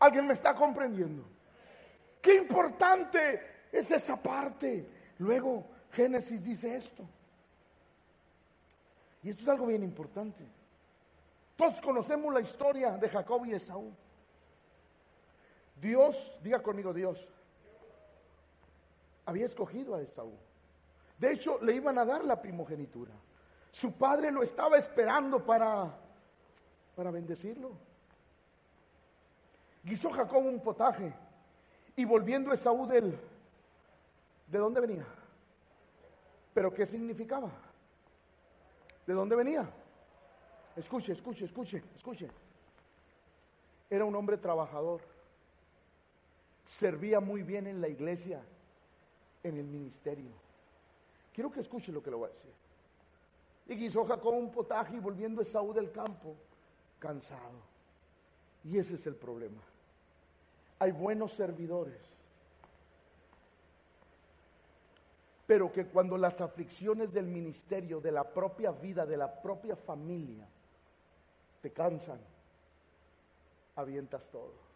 ¿Alguien 0.00 0.26
me 0.26 0.34
está 0.34 0.54
comprendiendo? 0.54 1.24
Qué 2.22 2.34
importante 2.36 3.66
es 3.72 3.90
esa 3.90 4.16
parte. 4.16 4.86
Luego 5.18 5.66
Génesis 5.92 6.42
dice 6.42 6.76
esto. 6.76 7.04
Y 9.22 9.30
esto 9.30 9.42
es 9.42 9.48
algo 9.48 9.66
bien 9.66 9.82
importante. 9.82 10.57
Todos 11.58 11.80
conocemos 11.80 12.32
la 12.32 12.40
historia 12.40 12.92
de 12.92 13.08
Jacob 13.08 13.44
y 13.44 13.52
Esaú. 13.52 13.92
Dios, 15.80 16.38
diga 16.40 16.62
conmigo 16.62 16.94
Dios, 16.94 17.26
había 19.26 19.46
escogido 19.46 19.96
a 19.96 20.00
Esaú. 20.00 20.32
De 21.18 21.32
hecho, 21.32 21.58
le 21.60 21.74
iban 21.74 21.98
a 21.98 22.04
dar 22.04 22.24
la 22.24 22.40
primogenitura. 22.40 23.10
Su 23.72 23.90
padre 23.90 24.30
lo 24.30 24.44
estaba 24.44 24.78
esperando 24.78 25.44
para, 25.44 25.98
para 26.94 27.10
bendecirlo. 27.10 27.72
Guisó 29.82 30.10
Jacob 30.10 30.46
un 30.46 30.60
potaje 30.60 31.12
y 31.96 32.04
volviendo 32.04 32.52
Esaú 32.52 32.86
del... 32.86 33.18
¿De 34.46 34.58
dónde 34.58 34.80
venía? 34.80 35.06
¿Pero 36.54 36.72
qué 36.72 36.86
significaba? 36.86 37.50
¿De 39.04 39.12
dónde 39.12 39.34
venía? 39.34 39.68
Escuche, 40.78 41.12
escuche, 41.12 41.44
escuche, 41.44 41.82
escuche. 41.96 42.28
Era 43.90 44.04
un 44.04 44.14
hombre 44.14 44.36
trabajador. 44.36 45.00
Servía 46.64 47.18
muy 47.18 47.42
bien 47.42 47.66
en 47.66 47.80
la 47.80 47.88
iglesia, 47.88 48.40
en 49.42 49.56
el 49.56 49.66
ministerio. 49.66 50.30
Quiero 51.34 51.50
que 51.50 51.60
escuche 51.60 51.90
lo 51.90 52.00
que 52.00 52.10
le 52.10 52.16
voy 52.16 52.30
a 52.30 52.32
decir. 52.32 52.52
Y 53.66 53.74
guisó 53.74 54.04
Jacob 54.04 54.34
un 54.34 54.52
potaje 54.52 54.94
y 54.94 55.00
volviendo 55.00 55.42
Esaú 55.42 55.72
del 55.72 55.90
campo, 55.90 56.36
cansado. 57.00 57.58
Y 58.62 58.78
ese 58.78 58.94
es 58.94 59.06
el 59.08 59.16
problema. 59.16 59.60
Hay 60.78 60.92
buenos 60.92 61.32
servidores, 61.32 61.98
pero 65.44 65.72
que 65.72 65.86
cuando 65.86 66.16
las 66.16 66.40
aflicciones 66.40 67.12
del 67.12 67.26
ministerio, 67.26 68.00
de 68.00 68.12
la 68.12 68.22
propia 68.22 68.70
vida, 68.70 69.04
de 69.04 69.16
la 69.16 69.42
propia 69.42 69.74
familia, 69.74 70.46
te 71.60 71.72
cansan, 71.72 72.20
avientas 73.74 74.28
todo. 74.30 74.68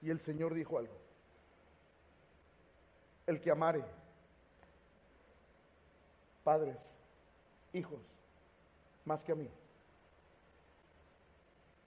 Y 0.00 0.10
el 0.10 0.20
Señor 0.20 0.52
dijo 0.52 0.78
algo. 0.78 0.96
El 3.24 3.40
que 3.40 3.52
amare, 3.52 3.84
padres, 6.42 6.76
hijos, 7.72 8.00
más 9.04 9.22
que 9.22 9.30
a 9.30 9.36
mí, 9.36 9.48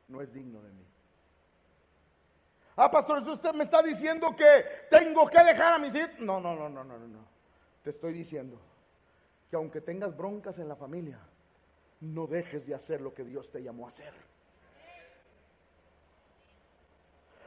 no 0.08 0.22
es 0.22 0.32
digno 0.34 0.62
de 0.62 0.72
mí. 0.72 0.95
Ah, 2.78 2.92
pastor, 2.92 3.26
usted 3.28 3.54
me 3.54 3.64
está 3.64 3.82
diciendo 3.82 4.36
que 4.36 4.66
tengo 4.90 5.28
que 5.28 5.44
dejar 5.44 5.74
a 5.74 5.80
mis 5.80 5.96
hijos. 5.96 6.20
No, 6.20 6.40
no, 6.40 6.56
no, 6.56 6.70
no, 6.70 6.84
no, 6.84 6.98
no. 6.98 7.26
Te 7.84 7.92
estoy 7.92 8.14
diciendo 8.14 8.60
que 9.50 9.56
aunque 9.56 9.82
tengas 9.82 10.16
broncas 10.16 10.60
en 10.60 10.68
la 10.68 10.76
familia, 10.76 11.20
no 12.02 12.28
dejes 12.28 12.66
de 12.68 12.76
hacer 12.76 13.02
lo 13.02 13.14
que 13.14 13.24
Dios 13.24 13.50
te 13.52 13.64
llamó 13.64 13.86
a 13.86 13.90
hacer. 13.90 14.14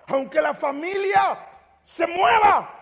aunque 0.08 0.40
la 0.40 0.54
familia 0.54 1.38
se 1.84 2.06
mueva, 2.06 2.74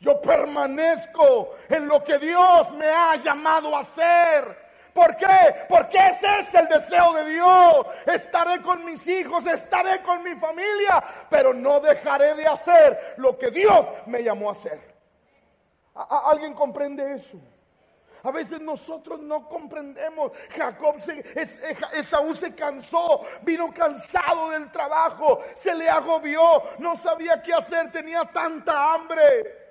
yo 0.00 0.20
permanezco 0.20 1.56
en 1.68 1.86
lo 1.86 2.02
que 2.02 2.18
Dios 2.18 2.72
me 2.72 2.86
ha 2.86 3.16
llamado 3.16 3.76
a 3.76 3.80
hacer. 3.80 4.71
¿Por 4.92 5.16
qué? 5.16 5.66
Porque 5.68 5.96
ese 5.96 6.26
es 6.40 6.54
el 6.54 6.68
deseo 6.68 7.12
de 7.14 7.30
Dios. 7.30 7.86
Estaré 8.06 8.60
con 8.62 8.84
mis 8.84 9.06
hijos, 9.06 9.46
estaré 9.46 10.02
con 10.02 10.22
mi 10.22 10.34
familia, 10.36 11.02
pero 11.30 11.54
no 11.54 11.80
dejaré 11.80 12.34
de 12.34 12.46
hacer 12.46 13.14
lo 13.16 13.38
que 13.38 13.50
Dios 13.50 13.86
me 14.06 14.22
llamó 14.22 14.50
a 14.50 14.52
hacer. 14.52 14.92
¿Alguien 15.94 16.54
comprende 16.54 17.14
eso? 17.14 17.38
A 18.24 18.30
veces 18.30 18.60
nosotros 18.60 19.20
no 19.20 19.48
comprendemos. 19.48 20.32
Jacob, 20.54 21.00
se, 21.00 21.24
Esaú 21.94 22.32
se 22.34 22.54
cansó, 22.54 23.22
vino 23.42 23.72
cansado 23.72 24.50
del 24.50 24.70
trabajo, 24.70 25.40
se 25.56 25.74
le 25.74 25.88
agobió, 25.88 26.62
no 26.78 26.96
sabía 26.96 27.42
qué 27.42 27.52
hacer, 27.52 27.90
tenía 27.90 28.24
tanta 28.26 28.94
hambre. 28.94 29.61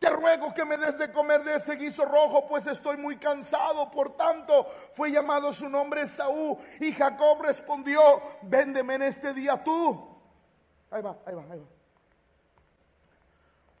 Te 0.00 0.10
ruego 0.10 0.52
que 0.52 0.64
me 0.64 0.76
des 0.76 0.98
de 0.98 1.12
comer 1.12 1.44
de 1.44 1.56
ese 1.56 1.76
guiso 1.76 2.04
rojo, 2.04 2.48
pues 2.48 2.66
estoy 2.66 2.96
muy 2.96 3.18
cansado. 3.18 3.88
Por 3.90 4.16
tanto, 4.16 4.66
fue 4.92 5.12
llamado 5.12 5.52
su 5.52 5.68
nombre 5.68 6.02
Esaú. 6.02 6.58
Y 6.80 6.90
Jacob 6.90 7.42
respondió, 7.42 8.00
véndeme 8.42 8.94
en 8.94 9.02
este 9.02 9.32
día 9.32 9.62
tú. 9.62 10.18
Ahí 10.90 11.02
va, 11.02 11.18
ahí 11.24 11.34
va, 11.34 11.42
ahí 11.50 11.60
va. 11.60 11.66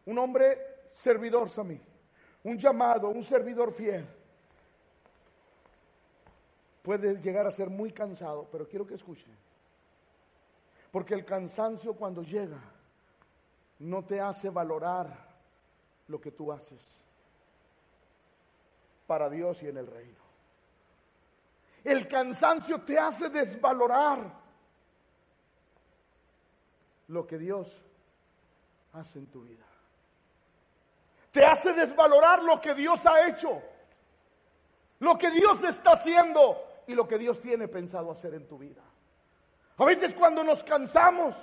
Un 0.04 0.18
hombre 0.18 0.86
servidor, 0.94 1.48
Samí 1.50 1.80
un 2.42 2.58
llamado, 2.58 3.08
un 3.08 3.22
servidor 3.22 3.72
fiel, 3.72 4.06
puede 6.82 7.20
llegar 7.20 7.46
a 7.46 7.52
ser 7.52 7.68
muy 7.68 7.92
cansado, 7.92 8.48
pero 8.50 8.66
quiero 8.66 8.86
que 8.86 8.94
escuchen. 8.94 9.36
Porque 10.90 11.14
el 11.14 11.24
cansancio 11.24 11.94
cuando 11.94 12.22
llega 12.22 12.60
no 13.78 14.04
te 14.04 14.20
hace 14.20 14.50
valorar 14.50 15.29
lo 16.10 16.20
que 16.20 16.32
tú 16.32 16.52
haces 16.52 16.86
para 19.06 19.30
Dios 19.30 19.62
y 19.62 19.68
en 19.68 19.78
el 19.78 19.86
reino. 19.86 20.20
El 21.82 22.06
cansancio 22.06 22.82
te 22.82 22.98
hace 22.98 23.30
desvalorar 23.30 24.38
lo 27.08 27.26
que 27.26 27.38
Dios 27.38 27.82
hace 28.92 29.18
en 29.18 29.26
tu 29.26 29.42
vida 29.42 29.70
te 31.32 31.44
hace 31.44 31.72
desvalorar 31.72 32.42
lo 32.42 32.60
que 32.60 32.74
Dios 32.74 33.04
ha 33.06 33.28
hecho, 33.28 33.62
lo 34.98 35.16
que 35.16 35.30
Dios 35.30 35.62
está 35.62 35.92
haciendo 35.92 36.56
y 36.86 36.94
lo 36.94 37.06
que 37.06 37.18
Dios 37.18 37.40
tiene 37.40 37.68
pensado 37.68 38.10
hacer 38.10 38.34
en 38.34 38.48
tu 38.48 38.58
vida. 38.58 38.82
A 39.78 39.84
veces 39.84 40.14
cuando 40.14 40.42
nos 40.42 40.62
cansamos, 40.64 41.34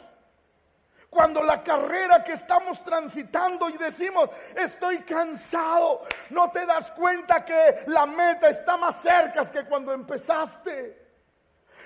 cuando 1.10 1.42
la 1.42 1.64
carrera 1.64 2.24
que 2.24 2.34
estamos 2.34 2.84
transitando 2.84 3.70
y 3.70 3.78
decimos, 3.78 4.30
estoy 4.56 5.00
cansado, 5.00 6.04
no 6.32 6.52
te 6.52 6.66
das 6.66 6.92
cuenta 6.92 7.46
que 7.46 7.84
la 7.88 8.06
meta 8.06 8.50
está 8.50 8.78
más 8.78 9.02
cerca 9.02 9.50
que 9.50 9.66
cuando 9.66 9.94
empezaste. 9.94 11.08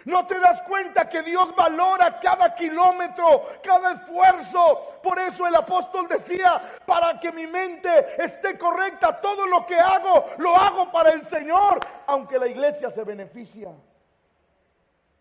No 0.05 0.25
te 0.25 0.39
das 0.39 0.63
cuenta 0.63 1.07
que 1.07 1.21
Dios 1.21 1.55
valora 1.55 2.19
cada 2.19 2.55
kilómetro, 2.55 3.45
cada 3.63 3.93
esfuerzo. 3.93 4.99
Por 5.03 5.19
eso 5.19 5.45
el 5.45 5.55
apóstol 5.55 6.07
decía, 6.07 6.59
para 6.87 7.19
que 7.19 7.31
mi 7.31 7.45
mente 7.45 8.21
esté 8.23 8.57
correcta, 8.57 9.21
todo 9.21 9.45
lo 9.45 9.65
que 9.65 9.79
hago, 9.79 10.25
lo 10.39 10.55
hago 10.55 10.91
para 10.91 11.11
el 11.11 11.23
Señor, 11.25 11.79
aunque 12.07 12.39
la 12.39 12.47
iglesia 12.47 12.89
se 12.89 13.03
beneficia. 13.03 13.69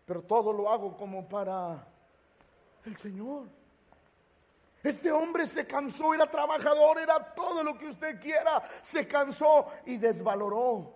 Pero 0.05 0.23
todo 0.23 0.51
lo 0.51 0.71
hago 0.71 0.97
como 0.97 1.29
para 1.29 1.85
el 2.85 2.97
Señor. 2.97 3.60
Este 4.83 5.11
hombre 5.11 5.45
se 5.47 5.67
cansó, 5.67 6.13
era 6.13 6.29
trabajador, 6.29 6.99
era 6.99 7.33
todo 7.33 7.63
lo 7.63 7.77
que 7.77 7.89
usted 7.89 8.19
quiera. 8.19 8.63
Se 8.81 9.07
cansó 9.07 9.67
y 9.85 9.97
desvaloró 9.97 10.93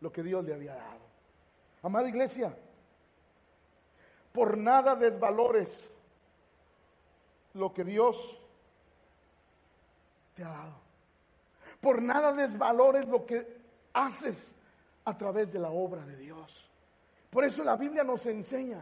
lo 0.00 0.12
que 0.12 0.22
Dios 0.22 0.44
le 0.44 0.54
había 0.54 0.74
dado. 0.74 1.08
Amada 1.82 2.08
iglesia, 2.08 2.54
por 4.32 4.58
nada 4.58 4.94
desvalores 4.94 5.90
lo 7.54 7.72
que 7.72 7.84
Dios 7.84 8.38
te 10.34 10.44
ha 10.44 10.48
dado. 10.48 10.88
Por 11.80 12.02
nada 12.02 12.32
desvalores 12.32 13.06
lo 13.08 13.24
que 13.24 13.56
haces 13.94 14.54
a 15.04 15.16
través 15.16 15.50
de 15.50 15.58
la 15.58 15.70
obra 15.70 16.04
de 16.04 16.16
Dios. 16.16 16.68
Por 17.30 17.44
eso 17.44 17.64
la 17.64 17.76
Biblia 17.76 18.04
nos 18.04 18.26
enseña 18.26 18.80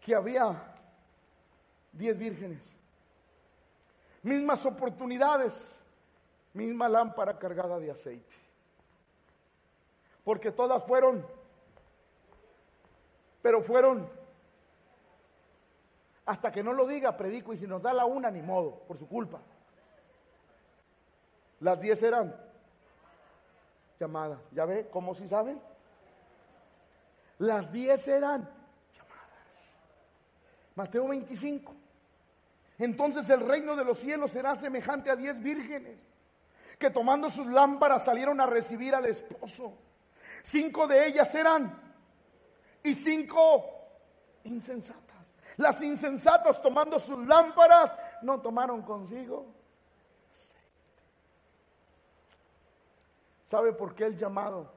que 0.00 0.14
había 0.14 0.71
diez 1.92 2.18
vírgenes, 2.18 2.60
mismas 4.22 4.64
oportunidades, 4.66 5.80
misma 6.52 6.88
lámpara 6.88 7.38
cargada 7.38 7.78
de 7.78 7.90
aceite. 7.90 8.34
Porque 10.24 10.52
todas 10.52 10.84
fueron 10.84 11.26
pero 13.42 13.60
fueron, 13.60 14.08
hasta 16.24 16.52
que 16.52 16.62
no 16.62 16.72
lo 16.72 16.86
diga, 16.86 17.16
predico, 17.16 17.52
y 17.52 17.56
si 17.56 17.66
nos 17.66 17.82
da 17.82 17.92
la 17.92 18.04
una, 18.06 18.30
ni 18.30 18.40
modo, 18.40 18.78
por 18.86 18.96
su 18.96 19.08
culpa. 19.08 19.40
Las 21.60 21.80
diez 21.80 22.00
eran 22.02 22.34
llamadas. 23.98 24.38
¿Ya 24.52 24.64
ve 24.64 24.88
cómo 24.90 25.14
si 25.14 25.28
saben? 25.28 25.60
Las 27.38 27.72
diez 27.72 28.06
eran 28.06 28.48
llamadas. 28.94 29.72
Mateo 30.76 31.08
25. 31.08 31.74
Entonces 32.78 33.28
el 33.30 33.40
reino 33.40 33.76
de 33.76 33.84
los 33.84 33.98
cielos 33.98 34.32
será 34.32 34.56
semejante 34.56 35.10
a 35.10 35.16
diez 35.16 35.40
vírgenes 35.40 35.98
que 36.78 36.90
tomando 36.90 37.30
sus 37.30 37.46
lámparas 37.46 38.04
salieron 38.04 38.40
a 38.40 38.46
recibir 38.46 38.94
al 38.94 39.06
esposo. 39.06 39.72
Cinco 40.42 40.88
de 40.88 41.06
ellas 41.06 41.32
eran 41.34 41.80
y 42.82 42.94
cinco 42.94 43.64
insensatas. 44.44 45.02
Las 45.58 45.80
insensatas 45.80 46.60
tomando 46.60 46.98
sus 46.98 47.24
lámparas 47.26 47.94
no 48.22 48.40
tomaron 48.40 48.82
consigo. 48.82 49.46
¿Sabe 53.46 53.72
por 53.72 53.94
qué 53.94 54.06
el 54.06 54.18
llamado 54.18 54.72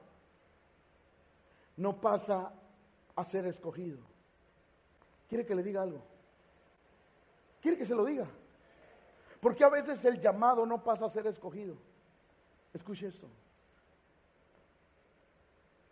no 1.76 2.00
pasa 2.00 2.52
a 3.16 3.24
ser 3.24 3.46
escogido? 3.46 3.98
¿Quiere 5.28 5.44
que 5.44 5.54
le 5.54 5.62
diga 5.62 5.82
algo? 5.82 6.15
¿Quiere 7.60 7.76
que 7.76 7.86
se 7.86 7.94
lo 7.94 8.04
diga? 8.04 8.26
Porque 9.40 9.64
a 9.64 9.68
veces 9.68 10.04
el 10.04 10.20
llamado 10.20 10.66
no 10.66 10.82
pasa 10.82 11.06
a 11.06 11.10
ser 11.10 11.26
escogido. 11.26 11.76
Escuche 12.72 13.08
esto 13.08 13.28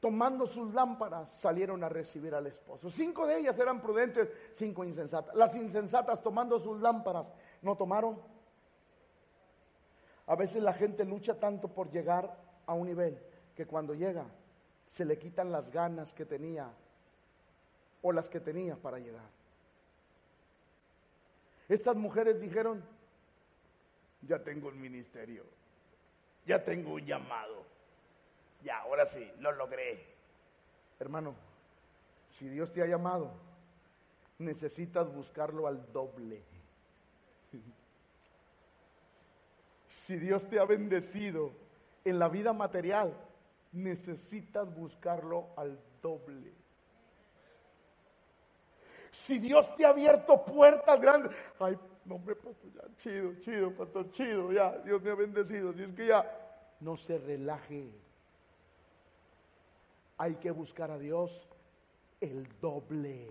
tomando 0.04 0.46
sus 0.46 0.74
lámparas, 0.74 1.30
salieron 1.30 1.82
a 1.82 1.88
recibir 1.88 2.34
al 2.34 2.46
esposo. 2.46 2.90
Cinco 2.90 3.26
de 3.26 3.38
ellas 3.38 3.58
eran 3.58 3.80
prudentes, 3.80 4.28
cinco 4.52 4.84
insensatas. 4.84 5.34
Las 5.34 5.54
insensatas 5.54 6.22
tomando 6.22 6.58
sus 6.58 6.78
lámparas, 6.82 7.32
¿no 7.62 7.74
tomaron? 7.74 8.20
A 10.26 10.36
veces 10.36 10.62
la 10.62 10.74
gente 10.74 11.06
lucha 11.06 11.40
tanto 11.40 11.68
por 11.68 11.90
llegar 11.90 12.36
a 12.66 12.74
un 12.74 12.86
nivel 12.86 13.18
que 13.56 13.66
cuando 13.66 13.94
llega 13.94 14.26
se 14.84 15.06
le 15.06 15.18
quitan 15.18 15.50
las 15.50 15.70
ganas 15.70 16.12
que 16.12 16.26
tenía 16.26 16.70
o 18.02 18.12
las 18.12 18.28
que 18.28 18.40
tenía 18.40 18.76
para 18.76 18.98
llegar. 18.98 19.30
Estas 21.68 21.96
mujeres 21.96 22.40
dijeron, 22.40 22.84
ya 24.22 24.42
tengo 24.42 24.68
un 24.68 24.80
ministerio, 24.80 25.44
ya 26.46 26.62
tengo 26.62 26.94
un 26.94 27.06
llamado, 27.06 27.64
ya, 28.62 28.80
ahora 28.80 29.06
sí, 29.06 29.30
lo 29.40 29.52
logré. 29.52 30.04
Hermano, 30.98 31.34
si 32.30 32.48
Dios 32.48 32.72
te 32.72 32.82
ha 32.82 32.86
llamado, 32.86 33.32
necesitas 34.38 35.12
buscarlo 35.12 35.66
al 35.66 35.92
doble. 35.92 36.42
Si 39.88 40.16
Dios 40.16 40.46
te 40.48 40.58
ha 40.58 40.64
bendecido 40.64 41.52
en 42.04 42.18
la 42.18 42.28
vida 42.28 42.52
material, 42.52 43.14
necesitas 43.72 44.74
buscarlo 44.74 45.48
al 45.56 45.78
doble. 46.02 46.63
Si 49.14 49.38
Dios 49.38 49.74
te 49.76 49.86
ha 49.86 49.90
abierto 49.90 50.44
puertas 50.44 51.00
grandes, 51.00 51.32
ay, 51.60 51.78
hombre, 52.10 52.34
pastor, 52.34 52.72
ya, 52.74 52.82
chido, 52.98 53.34
chido, 53.40 53.72
pastor, 53.72 54.10
chido, 54.10 54.52
ya, 54.52 54.72
Dios 54.78 55.00
me 55.02 55.10
ha 55.12 55.14
bendecido. 55.14 55.72
Si 55.72 55.82
es 55.82 55.94
que 55.94 56.06
ya, 56.08 56.76
no 56.80 56.96
se 56.96 57.18
relaje. 57.18 57.90
Hay 60.18 60.34
que 60.34 60.50
buscar 60.50 60.90
a 60.90 60.98
Dios 60.98 61.48
el 62.20 62.46
doble. 62.60 63.30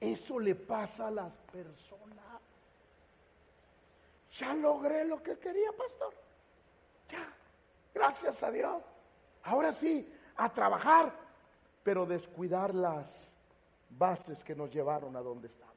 Eso 0.00 0.38
le 0.38 0.54
pasa 0.54 1.08
a 1.08 1.10
las 1.10 1.34
personas. 1.52 2.40
Ya 4.32 4.54
logré 4.54 5.04
lo 5.04 5.20
que 5.20 5.36
quería, 5.38 5.72
pastor. 5.72 6.14
Ya, 7.10 7.34
gracias 7.92 8.42
a 8.44 8.50
Dios. 8.52 8.80
Ahora 9.42 9.72
sí, 9.72 10.08
a 10.36 10.52
trabajar, 10.52 11.12
pero 11.82 12.06
descuidar 12.06 12.72
las 12.74 13.34
bases 13.90 14.42
que 14.44 14.54
nos 14.54 14.70
llevaron 14.70 15.16
a 15.16 15.20
donde 15.20 15.48
estamos. 15.48 15.68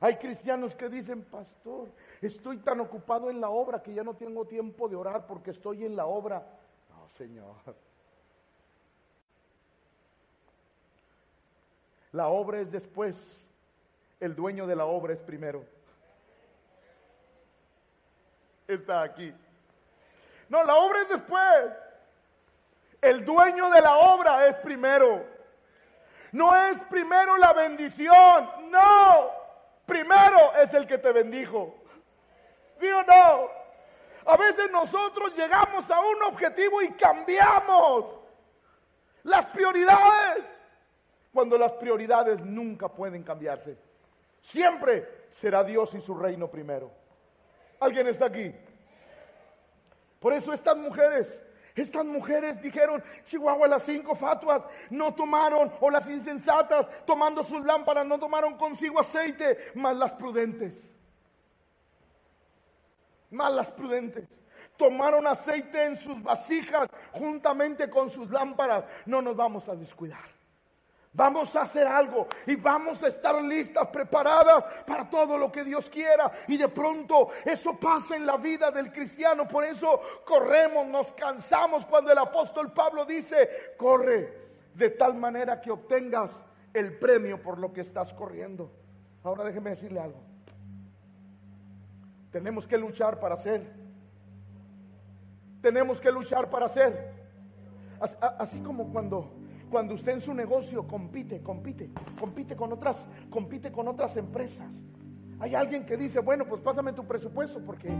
Hay 0.00 0.16
cristianos 0.16 0.74
que 0.74 0.88
dicen, 0.88 1.22
pastor, 1.24 1.88
estoy 2.20 2.58
tan 2.58 2.80
ocupado 2.80 3.30
en 3.30 3.40
la 3.40 3.48
obra 3.48 3.82
que 3.82 3.94
ya 3.94 4.04
no 4.04 4.14
tengo 4.14 4.44
tiempo 4.44 4.88
de 4.88 4.96
orar 4.96 5.26
porque 5.26 5.52
estoy 5.52 5.84
en 5.84 5.96
la 5.96 6.06
obra. 6.06 6.46
No, 6.90 7.08
Señor. 7.08 7.56
La 12.12 12.28
obra 12.28 12.60
es 12.60 12.70
después, 12.70 13.40
el 14.20 14.34
dueño 14.34 14.66
de 14.66 14.76
la 14.76 14.84
obra 14.84 15.14
es 15.14 15.20
primero. 15.20 15.64
Está 18.68 19.02
aquí. 19.02 19.32
No, 20.48 20.62
la 20.64 20.76
obra 20.76 21.02
es 21.02 21.08
después. 21.08 21.72
El 23.06 23.24
dueño 23.24 23.70
de 23.70 23.80
la 23.80 23.98
obra 23.98 24.48
es 24.48 24.56
primero. 24.56 25.24
No 26.32 26.56
es 26.56 26.76
primero 26.90 27.36
la 27.36 27.52
bendición, 27.52 28.50
no. 28.68 29.30
Primero 29.86 30.56
es 30.60 30.74
el 30.74 30.88
que 30.88 30.98
te 30.98 31.12
bendijo. 31.12 31.72
¿Sí 32.80 32.88
o 32.88 33.04
no? 33.04 33.48
A 34.26 34.36
veces 34.36 34.72
nosotros 34.72 35.32
llegamos 35.36 35.88
a 35.88 36.00
un 36.00 36.22
objetivo 36.24 36.82
y 36.82 36.90
cambiamos 36.94 38.06
las 39.22 39.46
prioridades. 39.46 40.44
Cuando 41.32 41.56
las 41.56 41.74
prioridades 41.74 42.40
nunca 42.40 42.88
pueden 42.88 43.22
cambiarse. 43.22 43.78
Siempre 44.42 45.26
será 45.30 45.62
Dios 45.62 45.94
y 45.94 46.00
su 46.00 46.18
reino 46.18 46.50
primero. 46.50 46.90
¿Alguien 47.78 48.08
está 48.08 48.26
aquí? 48.26 48.52
Por 50.18 50.32
eso 50.32 50.52
estas 50.52 50.76
mujeres 50.76 51.45
estas 51.76 52.06
mujeres 52.06 52.60
dijeron, 52.62 53.04
Chihuahua, 53.26 53.68
las 53.68 53.82
cinco 53.82 54.16
fatuas 54.16 54.62
no 54.88 55.14
tomaron, 55.14 55.70
o 55.78 55.90
las 55.90 56.08
insensatas 56.08 56.88
tomando 57.04 57.44
sus 57.44 57.62
lámparas 57.64 58.06
no 58.06 58.18
tomaron 58.18 58.56
consigo 58.56 58.98
aceite, 58.98 59.72
más 59.74 59.94
las 59.94 60.12
prudentes. 60.12 60.82
Más 63.30 63.52
las 63.52 63.70
prudentes. 63.70 64.26
Tomaron 64.78 65.26
aceite 65.26 65.84
en 65.84 65.96
sus 65.96 66.22
vasijas 66.22 66.88
juntamente 67.12 67.90
con 67.90 68.08
sus 68.08 68.30
lámparas. 68.30 68.84
No 69.04 69.20
nos 69.20 69.36
vamos 69.36 69.68
a 69.68 69.76
descuidar. 69.76 70.35
Vamos 71.16 71.56
a 71.56 71.62
hacer 71.62 71.86
algo 71.86 72.28
y 72.46 72.56
vamos 72.56 73.02
a 73.02 73.08
estar 73.08 73.42
listas, 73.42 73.88
preparadas 73.88 74.62
para 74.86 75.08
todo 75.08 75.38
lo 75.38 75.50
que 75.50 75.64
Dios 75.64 75.88
quiera. 75.88 76.30
Y 76.46 76.58
de 76.58 76.68
pronto 76.68 77.30
eso 77.42 77.74
pasa 77.80 78.16
en 78.16 78.26
la 78.26 78.36
vida 78.36 78.70
del 78.70 78.92
cristiano. 78.92 79.48
Por 79.48 79.64
eso 79.64 79.98
corremos, 80.26 80.86
nos 80.86 81.12
cansamos 81.12 81.86
cuando 81.86 82.12
el 82.12 82.18
apóstol 82.18 82.70
Pablo 82.70 83.06
dice, 83.06 83.48
corre 83.78 84.30
de 84.74 84.90
tal 84.90 85.14
manera 85.14 85.58
que 85.58 85.70
obtengas 85.70 86.44
el 86.74 86.98
premio 86.98 87.40
por 87.40 87.56
lo 87.58 87.72
que 87.72 87.80
estás 87.80 88.12
corriendo. 88.12 88.70
Ahora 89.24 89.42
déjeme 89.42 89.70
decirle 89.70 90.00
algo. 90.00 90.20
Tenemos 92.30 92.68
que 92.68 92.76
luchar 92.76 93.18
para 93.18 93.36
hacer. 93.36 93.72
Tenemos 95.62 95.98
que 95.98 96.12
luchar 96.12 96.50
para 96.50 96.66
hacer. 96.66 97.14
Así 98.38 98.60
como 98.60 98.92
cuando 98.92 99.45
cuando 99.70 99.94
usted 99.94 100.12
en 100.12 100.20
su 100.20 100.34
negocio 100.34 100.86
compite, 100.86 101.40
compite, 101.40 101.90
compite 102.18 102.56
con 102.56 102.72
otras, 102.72 103.08
compite 103.30 103.72
con 103.72 103.88
otras 103.88 104.16
empresas. 104.16 104.72
Hay 105.38 105.54
alguien 105.54 105.84
que 105.84 105.96
dice, 105.96 106.20
bueno, 106.20 106.46
pues 106.46 106.62
pásame 106.62 106.92
tu 106.92 107.04
presupuesto 107.04 107.60
porque 107.60 107.90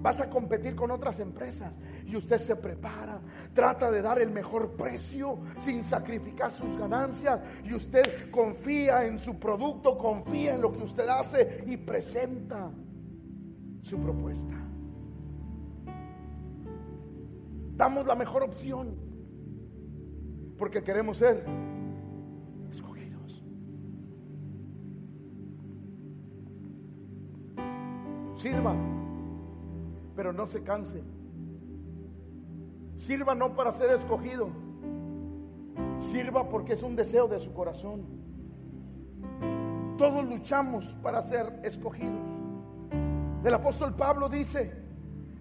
vas 0.00 0.20
a 0.20 0.30
competir 0.30 0.76
con 0.76 0.90
otras 0.92 1.18
empresas. 1.18 1.72
Y 2.06 2.14
usted 2.14 2.38
se 2.38 2.54
prepara, 2.54 3.20
trata 3.52 3.90
de 3.90 4.00
dar 4.00 4.20
el 4.20 4.30
mejor 4.30 4.76
precio 4.76 5.40
sin 5.58 5.82
sacrificar 5.82 6.52
sus 6.52 6.78
ganancias. 6.78 7.40
Y 7.64 7.74
usted 7.74 8.30
confía 8.30 9.06
en 9.06 9.18
su 9.18 9.40
producto, 9.40 9.98
confía 9.98 10.54
en 10.54 10.60
lo 10.60 10.70
que 10.72 10.84
usted 10.84 11.08
hace 11.08 11.64
y 11.66 11.76
presenta 11.78 12.70
su 13.82 13.98
propuesta. 13.98 14.54
Damos 17.76 18.06
la 18.06 18.14
mejor 18.14 18.44
opción 18.44 19.03
porque 20.58 20.82
queremos 20.82 21.16
ser 21.16 21.44
escogidos. 22.70 23.44
Sirva, 28.36 28.74
pero 30.14 30.32
no 30.32 30.46
se 30.46 30.62
canse. 30.62 31.02
Sirva 32.98 33.34
no 33.34 33.54
para 33.54 33.72
ser 33.72 33.90
escogido. 33.92 34.48
Sirva 36.12 36.48
porque 36.48 36.74
es 36.74 36.82
un 36.82 36.96
deseo 36.96 37.26
de 37.26 37.38
su 37.38 37.52
corazón. 37.52 38.02
Todos 39.98 40.24
luchamos 40.24 40.86
para 41.02 41.22
ser 41.22 41.60
escogidos. 41.62 42.20
El 43.44 43.52
apóstol 43.52 43.94
Pablo 43.94 44.28
dice, 44.28 44.72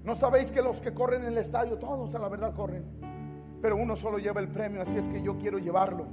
no 0.03 0.16
sabéis 0.16 0.51
que 0.51 0.61
los 0.61 0.82
que 0.82 0.93
corren 0.93 1.22
en 1.22 1.30
el 1.30 1.38
estadio, 1.38 1.78
todos 1.78 2.14
a 2.14 2.20
la 2.20 2.28
verdad 2.28 2.53
corren 2.53 3.12
pero 3.64 3.78
uno 3.78 3.95
solo 3.95 4.18
lleva 4.18 4.41
el 4.41 4.49
premio, 4.49 4.82
así 4.82 4.97
es 4.97 5.07
que 5.07 5.22
yo 5.22 5.38
quiero 5.38 5.57
llevarlo. 5.57 6.05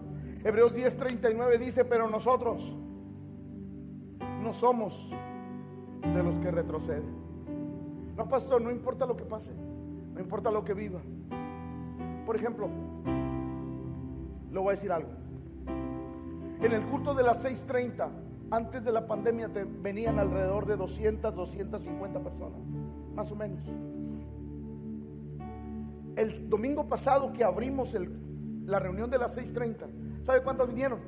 Hebreos 0.45 0.73
10:39 0.73 1.59
dice, 1.59 1.85
pero 1.85 2.09
nosotros 2.09 2.73
no 4.41 4.53
somos 4.53 5.13
de 6.01 6.23
los 6.23 6.37
que 6.37 6.53
retroceden. 6.53 7.13
No, 8.17 8.29
pastor, 8.29 8.63
no 8.63 8.71
importa 8.71 9.05
lo 9.05 9.17
que 9.17 9.25
pase, 9.25 9.51
no 10.15 10.21
importa 10.21 10.53
lo 10.53 10.65
que 10.65 10.75
viva. 10.75 11.01
Por 12.25 12.37
ejemplo, 12.37 12.69
le 14.53 14.59
voy 14.61 14.69
a 14.69 14.71
decir 14.71 14.93
algo. 14.93 15.11
En 16.63 16.71
el 16.73 16.83
culto 16.83 17.15
de 17.15 17.25
las 17.25 17.45
6:30, 17.45 18.11
antes 18.53 18.85
de 18.85 18.93
la 18.93 19.09
pandemia, 19.09 19.51
venían 19.83 20.21
alrededor 20.21 20.67
de 20.67 20.77
200, 20.77 21.35
250 21.35 22.21
personas, 22.21 22.61
más 23.17 23.33
o 23.33 23.35
menos 23.35 23.59
el 26.21 26.51
domingo 26.51 26.87
pasado 26.87 27.33
que 27.33 27.43
abrimos 27.43 27.97
la 28.67 28.79
reunión 28.79 29.11
de 29.11 29.19
las 29.19 29.37
6.30, 29.37 30.25
¿sabe 30.25 30.43
cuántas 30.43 30.69
vinieron? 30.69 30.99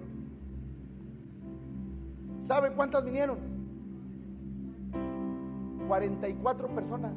¿Sabe 2.40 2.72
cuántas 2.72 3.04
vinieron? 3.04 3.38
44 5.86 6.68
personas. 6.74 7.12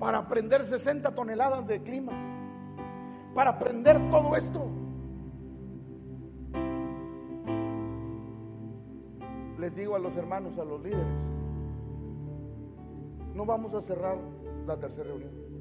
Para 0.00 0.18
aprender 0.18 0.62
60 0.62 1.14
toneladas 1.14 1.64
de 1.68 1.80
clima. 1.80 2.12
Para 3.32 3.50
aprender 3.50 4.10
todo 4.10 4.34
esto. 4.34 4.66
Les 9.60 9.74
digo 9.76 9.94
a 9.94 10.00
los 10.00 10.16
hermanos, 10.16 10.58
a 10.58 10.64
los 10.64 10.82
líderes, 10.82 11.06
no 13.32 13.46
vamos 13.46 13.72
a 13.74 13.80
cerrar 13.80 14.18
la 14.66 14.76
tercera 14.76 15.04
reunión 15.04 15.51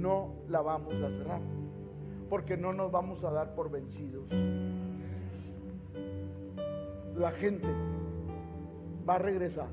no 0.00 0.34
la 0.48 0.62
vamos 0.62 0.94
a 0.94 1.10
cerrar, 1.10 1.40
porque 2.28 2.56
no 2.56 2.72
nos 2.72 2.90
vamos 2.90 3.22
a 3.24 3.30
dar 3.30 3.54
por 3.54 3.70
vencidos. 3.70 4.24
La 7.16 7.30
gente 7.32 7.68
va 9.08 9.16
a 9.16 9.18
regresar 9.18 9.68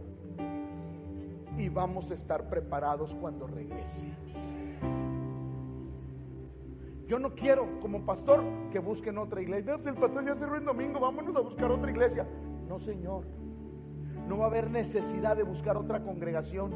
y 1.57 1.69
vamos 1.69 2.11
a 2.11 2.13
estar 2.13 2.49
preparados 2.49 3.15
cuando 3.15 3.47
regrese. 3.47 4.11
Yo 7.07 7.19
no 7.19 7.33
quiero, 7.33 7.79
como 7.79 8.05
pastor, 8.05 8.43
que 8.71 8.79
busquen 8.79 9.17
otra 9.17 9.41
iglesia. 9.41 9.79
El 9.85 9.95
pastor 9.95 10.25
ya 10.25 10.35
cerró 10.35 10.57
el 10.57 10.65
domingo, 10.65 10.99
vámonos 10.99 11.35
a 11.37 11.39
buscar 11.39 11.71
otra 11.71 11.89
iglesia. 11.89 12.27
No, 12.67 12.79
Señor. 12.79 13.23
No 14.27 14.39
va 14.39 14.45
a 14.45 14.47
haber 14.47 14.69
necesidad 14.69 15.37
de 15.37 15.43
buscar 15.43 15.77
otra 15.77 16.03
congregación, 16.03 16.73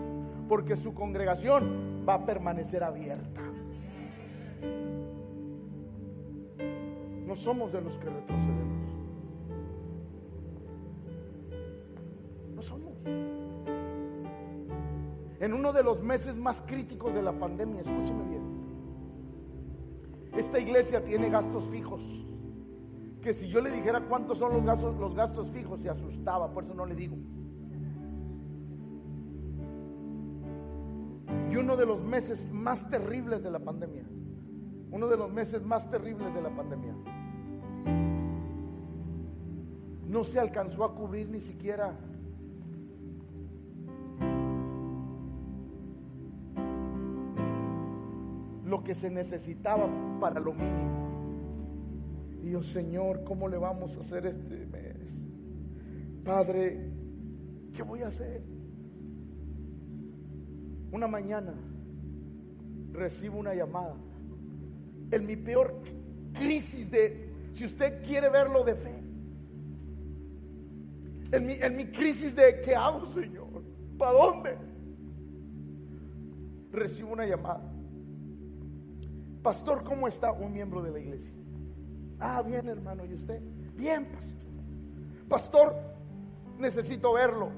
porque 0.51 0.75
su 0.75 0.93
congregación 0.93 2.03
va 2.05 2.15
a 2.15 2.25
permanecer 2.25 2.83
abierta. 2.83 3.39
No 7.25 7.37
somos 7.37 7.71
de 7.71 7.79
los 7.79 7.97
que 7.97 8.09
retrocedemos. 8.09 8.89
No 12.53 12.61
somos. 12.61 12.91
En 15.39 15.53
uno 15.53 15.71
de 15.71 15.83
los 15.83 16.03
meses 16.03 16.35
más 16.35 16.61
críticos 16.63 17.13
de 17.13 17.21
la 17.21 17.31
pandemia, 17.31 17.79
escúcheme 17.79 18.25
bien. 18.25 18.43
Esta 20.35 20.59
iglesia 20.59 21.01
tiene 21.01 21.29
gastos 21.29 21.63
fijos. 21.67 22.01
Que 23.21 23.33
si 23.33 23.47
yo 23.47 23.61
le 23.61 23.71
dijera 23.71 24.01
cuántos 24.01 24.39
son 24.39 24.51
los 24.51 24.65
gastos, 24.65 24.97
los 24.99 25.15
gastos 25.15 25.49
fijos, 25.51 25.79
se 25.79 25.89
asustaba, 25.89 26.51
por 26.51 26.65
eso 26.65 26.73
no 26.73 26.85
le 26.85 26.95
digo. 26.95 27.15
Uno 31.61 31.77
de 31.77 31.85
los 31.85 32.01
meses 32.01 32.45
más 32.51 32.89
terribles 32.89 33.43
de 33.43 33.51
la 33.51 33.59
pandemia, 33.59 34.03
uno 34.91 35.07
de 35.07 35.17
los 35.17 35.31
meses 35.31 35.63
más 35.63 35.89
terribles 35.89 36.33
de 36.33 36.41
la 36.41 36.49
pandemia, 36.49 36.93
no 40.07 40.23
se 40.23 40.39
alcanzó 40.39 40.83
a 40.83 40.95
cubrir 40.95 41.29
ni 41.29 41.39
siquiera 41.39 41.97
lo 48.65 48.83
que 48.83 48.95
se 48.95 49.11
necesitaba 49.11 49.87
para 50.19 50.39
lo 50.39 50.53
mínimo. 50.53 51.01
Y 52.43 52.63
Señor, 52.63 53.23
¿cómo 53.23 53.47
le 53.47 53.57
vamos 53.57 53.95
a 53.97 54.01
hacer 54.01 54.25
este 54.25 54.65
mes? 54.65 54.97
Padre, 56.25 56.89
¿qué 57.73 57.83
voy 57.83 58.01
a 58.01 58.07
hacer? 58.07 58.41
Una 60.91 61.07
mañana 61.07 61.53
recibo 62.91 63.39
una 63.39 63.53
llamada. 63.53 63.95
En 65.11 65.25
mi 65.25 65.35
peor 65.35 65.81
crisis 66.33 66.89
de, 66.91 67.29
si 67.53 67.65
usted 67.65 68.03
quiere 68.05 68.29
verlo 68.29 68.63
de 68.63 68.75
fe, 68.75 69.01
en 71.31 71.45
mi, 71.45 71.53
en 71.53 71.77
mi 71.77 71.85
crisis 71.87 72.35
de 72.35 72.61
¿qué 72.61 72.75
hago, 72.75 73.05
Señor? 73.13 73.63
¿Para 73.97 74.11
dónde? 74.11 74.57
Recibo 76.71 77.13
una 77.13 77.25
llamada. 77.25 77.71
Pastor, 79.41 79.83
¿cómo 79.83 80.07
está 80.07 80.31
un 80.31 80.53
miembro 80.53 80.81
de 80.81 80.91
la 80.91 80.99
iglesia? 80.99 81.31
Ah, 82.19 82.41
bien, 82.41 82.67
hermano, 82.67 83.05
¿y 83.05 83.13
usted? 83.13 83.41
Bien, 83.75 84.05
pastor. 84.05 84.31
Pastor, 85.27 85.75
necesito 86.59 87.13
verlo 87.13 87.49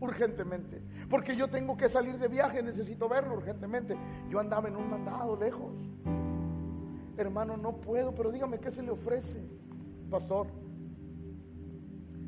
urgentemente. 0.00 0.82
Porque 1.10 1.36
yo 1.36 1.48
tengo 1.48 1.76
que 1.76 1.90
salir 1.90 2.16
de 2.18 2.28
viaje, 2.28 2.62
necesito 2.62 3.08
verlo 3.08 3.34
urgentemente. 3.34 3.96
Yo 4.30 4.40
andaba 4.40 4.68
en 4.68 4.76
un 4.76 4.88
mandado 4.88 5.36
lejos. 5.36 5.72
Hermano, 7.18 7.58
no 7.58 7.76
puedo, 7.76 8.14
pero 8.14 8.30
dígame 8.30 8.58
qué 8.58 8.70
se 8.70 8.82
le 8.82 8.92
ofrece, 8.92 9.44
pastor. 10.08 10.46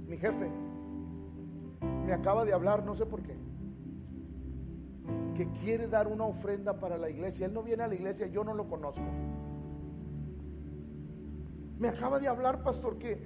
Mi 0.07 0.19
jefe 0.19 0.51
me 2.05 2.13
acaba 2.13 2.45
de 2.45 2.53
hablar, 2.53 2.85
no 2.85 2.95
sé 2.95 3.07
por 3.07 3.23
qué 3.23 3.35
que 5.35 5.49
quiere 5.61 5.89
dar 5.89 6.09
una 6.09 6.25
ofrenda 6.25 6.79
para 6.79 6.99
la 6.99 7.11
iglesia. 7.11 7.47
Él 7.47 7.55
no 7.55 7.63
viene 7.63 7.83
a 7.83 7.89
la 7.89 7.95
iglesia, 7.95 8.27
yo 8.27 8.45
no 8.45 8.55
lo 8.55 8.69
conozco. 8.69 9.05
Me 11.79 11.89
acaba 11.89 12.21
de 12.21 12.29
hablar, 12.29 12.63
pastor, 12.63 12.99
que, 12.99 13.19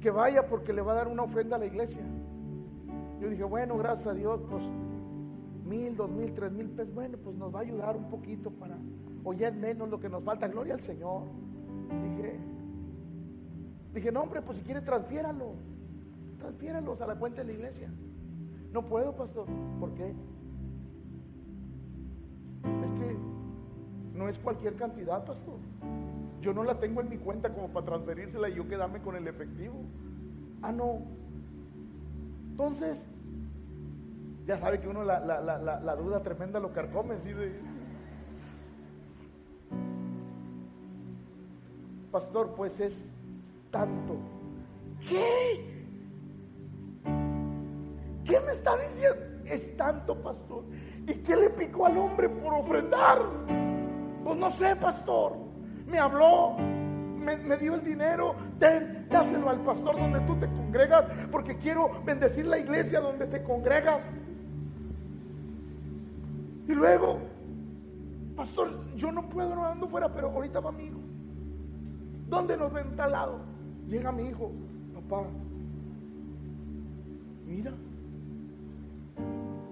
que 0.00 0.10
vaya 0.10 0.46
porque 0.46 0.72
le 0.72 0.82
va 0.82 0.92
a 0.92 0.96
dar 0.96 1.08
una 1.08 1.22
ofrenda 1.22 1.56
a 1.56 1.58
la 1.58 1.66
iglesia. 1.66 2.02
Yo 3.20 3.28
dije, 3.28 3.44
bueno, 3.44 3.76
gracias 3.78 4.08
a 4.08 4.14
Dios, 4.14 4.40
pues 4.50 4.62
mil, 5.64 5.96
dos 5.96 6.10
mil, 6.10 6.32
tres 6.34 6.52
mil 6.52 6.68
pesos, 6.68 6.94
bueno, 6.94 7.16
pues 7.22 7.36
nos 7.36 7.54
va 7.54 7.60
a 7.60 7.62
ayudar 7.62 7.96
un 7.96 8.10
poquito 8.10 8.50
para, 8.50 8.76
o 9.24 9.32
ya 9.32 9.48
es 9.48 9.54
menos 9.54 9.88
lo 9.88 9.98
que 9.98 10.08
nos 10.08 10.22
falta, 10.22 10.48
gloria 10.48 10.74
al 10.74 10.80
Señor. 10.80 11.22
Dije, 12.02 12.38
dije, 13.94 14.12
no, 14.12 14.22
hombre, 14.22 14.42
pues 14.42 14.58
si 14.58 14.64
quiere, 14.64 14.80
transfiéralo, 14.80 15.54
transfiéralos 16.38 17.00
a 17.00 17.06
la 17.06 17.16
cuenta 17.16 17.42
de 17.42 17.46
la 17.46 17.52
iglesia. 17.54 17.90
No 18.72 18.84
puedo, 18.84 19.14
pastor, 19.14 19.46
¿por 19.78 19.94
qué? 19.94 20.08
Es 22.64 22.92
que 22.98 23.16
no 24.18 24.28
es 24.28 24.38
cualquier 24.38 24.74
cantidad, 24.74 25.24
pastor. 25.24 25.58
Yo 26.40 26.52
no 26.52 26.62
la 26.62 26.78
tengo 26.78 27.00
en 27.00 27.08
mi 27.08 27.16
cuenta 27.16 27.54
como 27.54 27.68
para 27.68 27.86
transferírsela 27.86 28.50
y 28.50 28.56
yo 28.56 28.68
quedarme 28.68 29.00
con 29.00 29.16
el 29.16 29.26
efectivo. 29.26 29.76
Ah, 30.60 30.72
no. 30.72 30.98
Entonces, 32.54 33.04
ya 34.46 34.56
sabe 34.56 34.78
que 34.78 34.86
uno 34.86 35.02
la, 35.02 35.96
duda 35.96 36.22
tremenda 36.22 36.60
lo 36.60 36.72
carcome, 36.72 37.18
¿sí? 37.18 37.32
Pastor, 42.12 42.54
pues 42.54 42.78
es 42.78 43.10
tanto. 43.72 44.18
¿Qué? 45.08 45.84
¿Qué 48.24 48.40
me 48.46 48.52
está 48.52 48.76
diciendo? 48.76 49.20
Es 49.46 49.76
tanto, 49.76 50.14
pastor. 50.22 50.62
¿Y 51.08 51.14
qué 51.14 51.34
le 51.34 51.50
picó 51.50 51.86
al 51.86 51.98
hombre 51.98 52.28
por 52.28 52.54
ofrendar? 52.54 53.20
Pues 54.22 54.38
no 54.38 54.48
sé, 54.52 54.76
pastor. 54.76 55.32
Me 55.88 55.98
habló, 55.98 56.54
me, 57.24 57.56
dio 57.56 57.74
el 57.74 57.84
dinero. 57.84 58.34
Dáselo 59.10 59.50
al 59.50 59.60
pastor 59.60 59.96
donde 59.96 60.20
tú 60.20 60.36
te 60.36 60.46
congregas, 60.46 61.06
porque 61.30 61.56
quiero 61.56 61.90
bendecir 62.04 62.46
la 62.46 62.58
iglesia 62.58 63.00
donde 63.00 63.26
te 63.26 63.42
congregas. 63.42 64.04
Y 66.66 66.72
luego, 66.72 67.18
pastor, 68.36 68.72
yo 68.96 69.12
no 69.12 69.28
puedo, 69.28 69.54
no 69.54 69.66
ando 69.66 69.88
fuera, 69.88 70.12
pero 70.12 70.30
ahorita 70.30 70.60
va 70.60 70.72
mi 70.72 70.84
hijo. 70.84 71.00
¿Dónde 72.28 72.56
nos 72.56 72.72
ven 72.72 72.96
tal 72.96 73.12
lado? 73.12 73.40
Llega 73.88 74.10
mi 74.12 74.28
hijo, 74.28 74.50
papá. 74.94 75.26
Mira, 77.46 77.72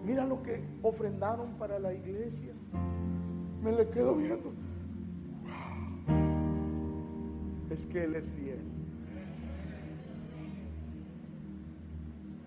Mira 0.04 0.26
lo 0.26 0.42
que 0.42 0.62
ofrendaron 0.82 1.52
para 1.58 1.78
la 1.78 1.92
iglesia. 1.94 2.52
Me 3.62 3.72
le 3.72 3.88
quedo 3.88 4.16
viendo. 4.16 4.52
Es 7.72 7.86
que 7.86 8.04
Él 8.04 8.16
es 8.16 8.24
fiel. 8.36 8.60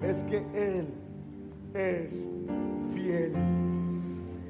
Es 0.01 0.17
que 0.23 0.37
Él 0.53 0.87
es 1.73 2.11
fiel. 2.93 3.33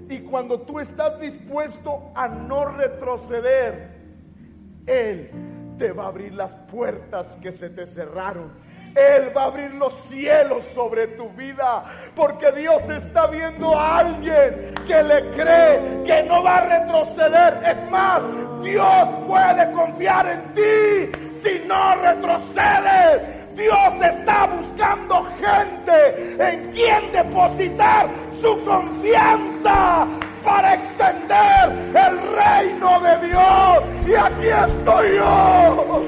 Y 0.10 0.20
cuando 0.20 0.60
tú 0.62 0.82
estás 0.82 1.20
dispuesto 1.22 2.12
a 2.14 2.28
no 2.28 2.66
retroceder, 2.66 3.90
Él 4.86 5.30
te 5.78 5.94
va 5.94 6.06
a 6.06 6.08
abrir 6.08 6.34
las 6.34 6.52
puertas 6.70 7.38
que 7.42 7.54
se 7.54 7.70
te 7.70 7.86
cerraron 7.86 8.66
él 8.96 9.36
va 9.36 9.44
a 9.44 9.46
abrir 9.48 9.74
los 9.74 9.94
cielos 10.06 10.64
sobre 10.74 11.08
tu 11.08 11.30
vida. 11.32 11.84
Porque 12.16 12.52
Dios 12.54 12.82
está 12.90 13.28
viendo 13.28 13.78
a 13.78 13.98
alguien 13.98 14.74
que 14.88 15.04
le 15.04 15.32
cree 15.32 16.04
que 16.06 16.24
no 16.24 16.42
va 16.42 16.58
a 16.58 16.80
retroceder. 16.80 17.62
Es 17.66 17.92
más, 17.92 18.22
Dios 18.62 19.08
puede 19.28 19.72
confiar 19.72 20.28
en 20.28 20.54
ti 20.54 21.12
si 21.44 21.68
no 21.68 21.96
retrocedes. 21.96 23.22
Dios 23.56 23.94
está 24.02 24.48
buscando 24.48 25.26
gente 25.40 26.36
en 26.40 26.72
quien 26.72 27.12
depositar 27.14 28.10
su 28.42 28.64
confianza 28.66 30.08
para 30.44 30.74
extender 30.76 31.72
el 31.96 32.20
reino 32.36 33.00
de 33.00 33.28
Dios. 33.28 33.84
Y 34.08 34.14
aquí 34.14 34.48
estoy 34.48 35.16
yo 35.16 36.06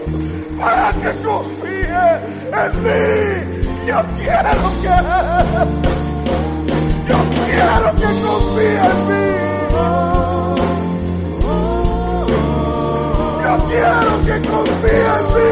para 0.60 0.92
que 0.92 1.12
confíe 1.24 2.08
en 2.52 2.84
mí. 2.84 3.64
Yo 3.88 4.04
quiero 4.18 4.52
que, 4.82 4.96
yo 7.08 7.18
quiero 7.46 7.96
que 7.96 8.10
confíe 8.28 8.78
en 8.78 9.08
mí. 9.08 9.37
no 13.48 13.58
quiero 13.68 14.12
que 14.26 14.50
confíes 14.50 15.20
en 15.20 15.36
mí. 15.36 15.52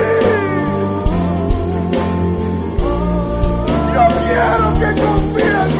Yo 3.93 4.03
quiero 4.25 4.67
que 4.79 4.89
confíes 5.01 5.74